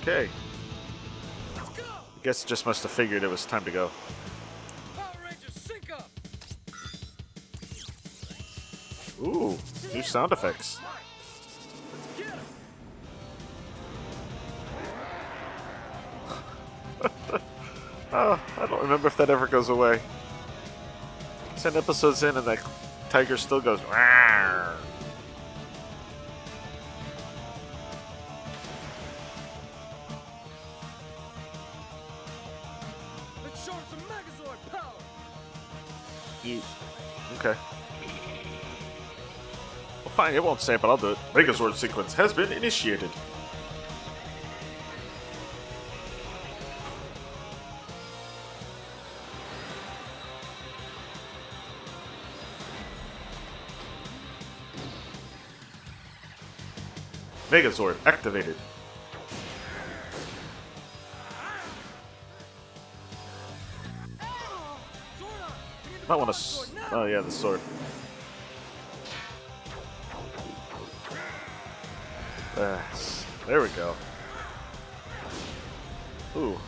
Okay. 0.00 0.28
I 1.56 2.22
guess 2.22 2.42
just 2.42 2.64
must 2.64 2.82
have 2.82 2.92
figured 2.92 3.22
it 3.22 3.28
was 3.28 3.44
time 3.44 3.64
to 3.64 3.70
go. 3.70 3.90
Ooh, 9.20 9.58
new 9.92 10.02
sound 10.02 10.32
effects. 10.32 10.80
oh, 17.02 17.10
I 18.58 18.66
don't 18.66 18.82
remember 18.82 19.08
if 19.08 19.16
that 19.16 19.28
ever 19.28 19.46
goes 19.46 19.68
away. 19.68 20.00
Ten 21.56 21.76
episodes 21.76 22.22
in, 22.22 22.36
and 22.36 22.46
that 22.46 22.60
tiger 23.10 23.36
still 23.36 23.60
goes. 23.60 23.80
Won't 40.48 40.62
I'll 40.88 40.96
do 40.96 41.10
it. 41.10 41.18
Megazord 41.34 41.74
sequence 41.74 42.14
has 42.14 42.32
been 42.32 42.50
initiated. 42.52 43.10
Megazord 57.50 57.96
activated. 58.06 58.56
Might 66.08 66.16
want 66.16 66.32
to. 66.32 66.66
Oh 66.92 67.04
yeah, 67.04 67.20
the 67.20 67.30
sword. 67.30 67.60
Yes. 72.58 73.24
There 73.46 73.62
we 73.62 73.68
go. 73.68 73.94
Ooh. 76.36 76.58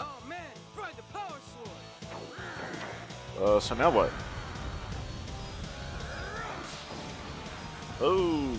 Oh 0.00 0.16
man, 0.28 0.40
the 0.96 1.02
power 1.12 1.38
sword. 3.38 3.48
Uh, 3.48 3.60
so 3.60 3.76
now 3.76 3.90
what? 3.90 4.10
Oh. 8.00 8.58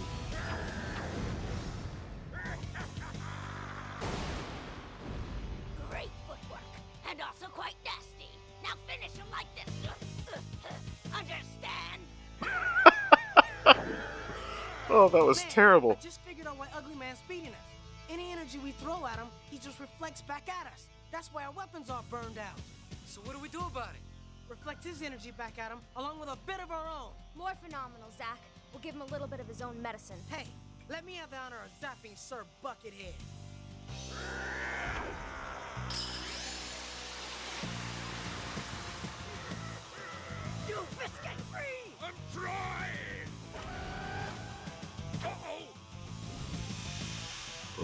That 15.16 15.24
was 15.26 15.44
terrible. 15.44 15.92
I 15.92 16.04
just 16.04 16.20
figured 16.24 16.46
out 16.46 16.58
why 16.58 16.68
Ugly 16.76 16.96
Man's 16.96 17.20
beating 17.26 17.48
us. 17.48 17.68
Any 18.10 18.34
energy 18.34 18.60
we 18.60 18.72
throw 18.72 19.06
at 19.06 19.16
him, 19.16 19.28
he 19.50 19.58
just 19.58 19.80
reflects 19.80 20.22
back 20.22 20.50
at 20.50 20.68
us. 20.68 20.88
That's 21.10 21.34
why 21.34 21.46
our 21.46 21.54
weapons 21.54 21.90
are 21.90 22.04
burned 22.10 22.38
out. 22.38 22.60
So 23.06 23.22
what 23.22 23.34
do 23.34 23.42
we 23.42 23.48
do 23.48 23.60
about 23.60 23.92
it? 23.96 24.02
Reflect 24.50 24.84
his 24.84 25.02
energy 25.02 25.32
back 25.32 25.58
at 25.58 25.72
him, 25.72 25.78
along 25.96 26.20
with 26.20 26.28
a 26.28 26.38
bit 26.46 26.60
of 26.60 26.70
our 26.70 26.86
own. 26.86 27.12
More 27.38 27.54
phenomenal, 27.64 28.10
Zack. 28.18 28.40
We'll 28.74 28.82
give 28.82 28.94
him 28.94 29.04
a 29.04 29.06
little 29.06 29.26
bit 29.26 29.40
of 29.40 29.48
his 29.48 29.62
own 29.62 29.82
medicine. 29.82 30.18
Hey, 30.30 30.44
let 30.90 31.06
me 31.06 31.14
have 31.14 31.30
the 31.30 31.38
honor 31.38 31.60
of 31.64 31.72
zapping 31.80 32.18
Sir 32.18 32.44
Buckethead. 32.62 33.16
You 40.68 40.76
fisk 41.00 41.24
get 41.24 41.40
free! 41.54 41.94
I'm 42.04 42.14
trying! 42.34 43.15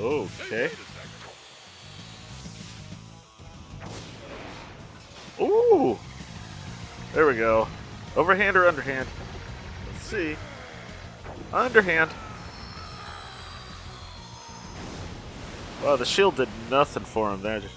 Okay. 0.01 0.71
Ooh. 5.39 5.97
There 7.13 7.27
we 7.27 7.35
go. 7.35 7.67
Overhand 8.15 8.57
or 8.57 8.67
underhand? 8.67 9.07
Let's 9.87 10.03
see. 10.03 10.35
Underhand. 11.53 12.09
Wow, 15.83 15.97
the 15.97 16.05
shield 16.05 16.35
did 16.35 16.49
nothing 16.71 17.03
for 17.03 17.31
him 17.31 17.41
there. 17.41 17.59
Just 17.59 17.75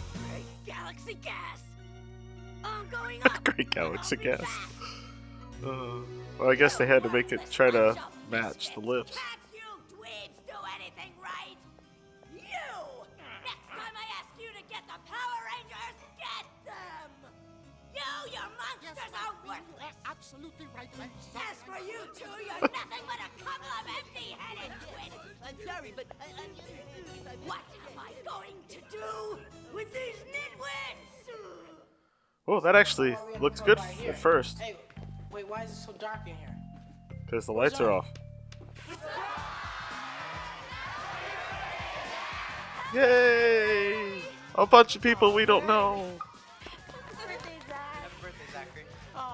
Galaxy 0.65 1.19
gas! 1.23 1.63
I'm 2.65 2.89
going 2.89 3.21
great 3.45 3.71
galaxy 3.71 4.17
gas. 4.17 4.47
Uh, 5.65 5.99
well, 6.39 6.51
I 6.51 6.55
guess 6.55 6.77
they 6.77 6.87
had 6.87 7.03
to 7.03 7.11
make 7.11 7.33
it 7.33 7.41
try 7.51 7.71
to 7.71 7.97
match 8.31 8.75
the 8.75 8.81
lips. 8.81 9.19
Absolutely 20.35 20.67
right, 20.77 20.89
Lance. 20.99 21.29
As 21.37 21.57
for 21.63 21.79
you 21.85 21.99
two, 22.15 22.25
you're 22.45 22.61
nothing 22.61 23.05
but 23.07 23.19
a 23.19 23.45
couple 23.45 23.71
of 23.71 23.87
empty-headed 23.99 24.73
twins! 24.83 25.15
I'm 25.47 25.67
sorry, 25.67 25.93
but 25.95 26.07
I, 26.21 26.25
I, 26.41 27.37
What 27.47 27.61
am 27.93 27.99
I 27.99 28.13
going 28.29 28.57
to 28.71 28.79
do 28.91 29.39
with 29.73 29.93
these 29.93 30.17
nitwits? 30.33 31.37
Oh, 32.49 32.61
that 32.61 32.75
actually 32.77 33.17
looked 33.41 33.65
good 33.65 33.79
Right 33.79 34.09
at 34.09 34.19
first 34.19 34.59
Hey, 34.59 34.77
wait, 35.31 35.49
why 35.49 35.63
is 35.63 35.71
it 35.71 35.77
so 35.77 35.93
dark 35.93 36.21
in 36.27 36.35
here? 36.37 36.55
because 37.25 37.47
the 37.47 37.53
lights 37.53 37.81
are 37.81 37.91
off. 37.91 38.07
Yay! 42.95 44.21
A 44.55 44.67
bunch 44.67 44.95
of 44.95 45.03
people 45.03 45.33
we 45.33 45.45
don't 45.47 45.67
know, 45.67 46.07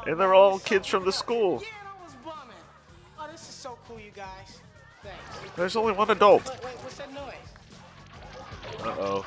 and 0.06 0.18
they're 0.18 0.34
all 0.34 0.58
kids 0.58 0.86
from 0.86 1.04
the 1.04 1.12
school. 1.12 1.62
Yeah, 1.62 1.68
I 2.00 2.04
was 2.04 2.14
bumming. 2.24 2.56
Oh, 3.18 3.28
this 3.30 3.40
is 3.48 3.54
so 3.54 3.78
cool, 3.86 3.98
you 3.98 4.10
guys. 4.14 4.60
Thanks. 5.02 5.54
There's 5.56 5.76
only 5.76 5.92
one 5.92 6.10
adult. 6.10 6.46
Wait, 6.48 6.64
wait, 6.64 6.74
what's 6.82 6.96
that 6.96 7.12
noise? 7.12 7.34
Uh 8.82 8.94
oh. 8.98 9.26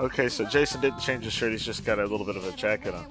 Okay, 0.00 0.28
so 0.28 0.44
Jason 0.44 0.80
didn't 0.80 1.00
change 1.00 1.24
his 1.24 1.32
shirt. 1.32 1.50
He's 1.50 1.64
just 1.64 1.84
got 1.84 1.98
a 1.98 2.06
little 2.06 2.24
bit 2.24 2.36
of 2.36 2.44
a 2.44 2.52
jacket 2.52 2.94
on. 2.94 3.06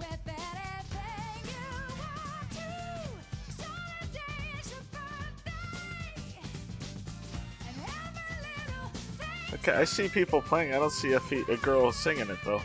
Okay, 9.54 9.72
I 9.74 9.84
see 9.84 10.08
people 10.08 10.42
playing. 10.42 10.74
I 10.74 10.80
don't 10.80 10.92
see 10.92 11.14
a, 11.14 11.20
fe- 11.20 11.44
a 11.50 11.58
girl 11.58 11.92
singing 11.92 12.30
it 12.30 12.38
though. 12.46 12.62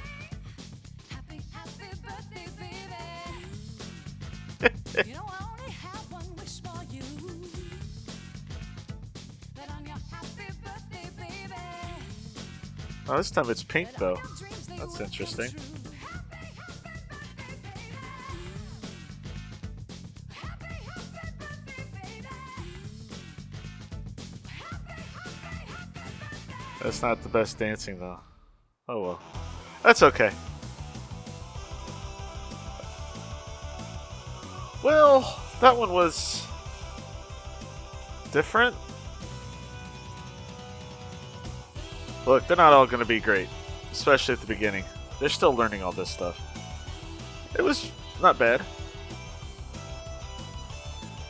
Oh, 13.13 13.19
this 13.19 13.31
time 13.31 13.51
it's 13.51 13.63
pink 13.63 13.95
though. 13.97 14.19
That's 14.79 14.99
interesting. 14.99 15.51
That's 26.83 27.03
not 27.03 27.23
the 27.23 27.29
best 27.29 27.59
dancing 27.59 27.99
though. 28.01 28.19
Oh 28.89 29.03
well. 29.03 29.21
That's 29.83 30.03
okay. 30.03 30.31
Well, 34.83 35.39
that 35.61 35.77
one 35.77 35.93
was 35.93 36.47
different. 38.33 38.75
Look, 42.27 42.47
they're 42.47 42.57
not 42.57 42.73
all 42.73 42.87
going 42.87 43.01
to 43.01 43.07
be 43.07 43.21
great, 43.21 43.49
especially 43.91 44.35
at 44.35 44.41
the 44.41 44.47
beginning. 44.47 44.85
They're 45.19 45.29
still 45.29 45.55
learning 45.55 45.83
all 45.83 45.93
this 45.93 46.11
stuff. 46.11 46.41
It 47.59 47.63
was 47.63 47.91
not 48.21 48.39
bad. 48.39 48.63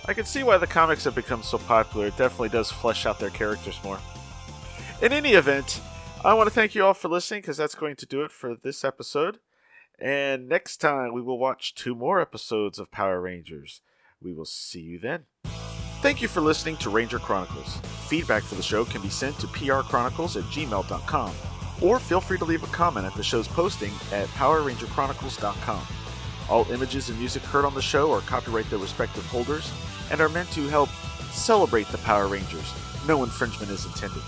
I 0.06 0.14
can 0.14 0.24
see 0.24 0.42
why 0.42 0.58
the 0.58 0.66
comics 0.66 1.04
have 1.04 1.14
become 1.14 1.42
so 1.42 1.58
popular. 1.58 2.06
It 2.06 2.16
definitely 2.16 2.48
does 2.48 2.70
flesh 2.70 3.06
out 3.06 3.18
their 3.18 3.30
characters 3.30 3.78
more. 3.84 3.98
In 5.00 5.12
any 5.12 5.32
event, 5.32 5.80
I 6.24 6.34
want 6.34 6.48
to 6.48 6.54
thank 6.54 6.74
you 6.74 6.84
all 6.84 6.94
for 6.94 7.08
listening 7.08 7.40
because 7.40 7.56
that's 7.56 7.74
going 7.74 7.96
to 7.96 8.06
do 8.06 8.22
it 8.22 8.32
for 8.32 8.54
this 8.54 8.84
episode. 8.84 9.38
And 9.98 10.48
next 10.48 10.78
time 10.78 11.12
we 11.12 11.22
will 11.22 11.38
watch 11.38 11.74
two 11.74 11.94
more 11.94 12.20
episodes 12.20 12.78
of 12.78 12.90
Power 12.90 13.20
Rangers. 13.20 13.80
We 14.20 14.32
will 14.32 14.44
see 14.44 14.80
you 14.80 14.98
then. 14.98 15.26
Thank 16.02 16.20
you 16.20 16.26
for 16.26 16.40
listening 16.40 16.76
to 16.78 16.90
Ranger 16.90 17.20
Chronicles. 17.20 17.76
Feedback 18.08 18.42
for 18.42 18.56
the 18.56 18.62
show 18.62 18.84
can 18.84 19.02
be 19.02 19.08
sent 19.08 19.38
to 19.38 19.46
prchronicles 19.46 20.36
at 20.36 20.42
gmail.com, 20.50 21.32
or 21.80 22.00
feel 22.00 22.20
free 22.20 22.38
to 22.38 22.44
leave 22.44 22.64
a 22.64 22.66
comment 22.66 23.06
at 23.06 23.14
the 23.14 23.22
show's 23.22 23.46
posting 23.46 23.92
at 24.10 24.26
powerrangerchronicles.com. 24.30 25.86
All 26.50 26.68
images 26.72 27.08
and 27.08 27.16
music 27.20 27.44
heard 27.44 27.64
on 27.64 27.74
the 27.74 27.80
show 27.80 28.10
are 28.10 28.20
copyright 28.22 28.68
their 28.68 28.80
respective 28.80 29.24
holders 29.26 29.72
and 30.10 30.20
are 30.20 30.28
meant 30.28 30.50
to 30.50 30.66
help 30.66 30.88
celebrate 31.30 31.86
the 31.86 31.98
Power 31.98 32.26
Rangers. 32.26 32.74
No 33.06 33.22
infringement 33.22 33.70
is 33.70 33.86
intended. 33.86 34.22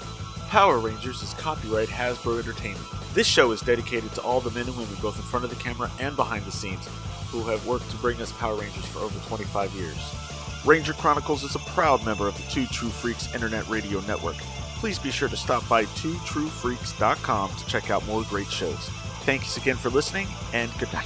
Power 0.47 0.79
Rangers 0.79 1.23
is 1.23 1.35
copyright 1.35 1.89
Hasbro 1.89 2.39
Entertainment. 2.39 2.87
This 3.15 3.27
show 3.27 3.51
is 3.51 3.61
dedicated 3.63 4.13
to 4.13 4.23
all 4.23 4.41
the 4.41 4.53
men 4.53 4.69
and 4.69 4.77
women, 4.77 4.95
both 5.03 5.17
in 5.17 5.25
front 5.25 5.45
of 5.45 5.51
the 5.51 5.57
camera 5.57 5.91
and 5.99 6.15
behind 6.15 6.45
the 6.45 6.53
scenes, 6.53 6.89
who 7.31 7.43
have 7.49 7.67
worked 7.67 7.91
to 7.91 7.97
bring 7.97 8.23
us 8.23 8.31
Power 8.31 8.55
Rangers 8.55 8.87
for 8.87 9.01
over 9.01 9.19
25 9.27 9.73
years. 9.73 10.34
Ranger 10.65 10.95
Chronicles 10.95 11.45
is 11.45 11.55
a 11.55 11.59
proud 11.59 12.05
member 12.07 12.27
of 12.27 12.37
the 12.37 12.43
Two 12.51 12.65
True 12.67 12.89
Freaks 12.89 13.33
Internet 13.35 13.69
Radio 13.69 14.01
Network. 14.03 14.37
Please 14.77 14.99
be 14.99 15.11
sure 15.11 15.29
to 15.29 15.37
stop 15.37 15.67
by 15.69 15.85
twotruefreaks.com 15.85 17.51
to 17.55 17.67
check 17.67 17.91
out 17.91 18.07
more 18.07 18.23
great 18.25 18.51
shows. 18.51 18.89
Thanks 19.25 19.59
again 19.59 19.77
for 19.77 19.91
listening, 19.91 20.27
and 20.55 20.73
good 20.79 20.93
night. 20.93 21.05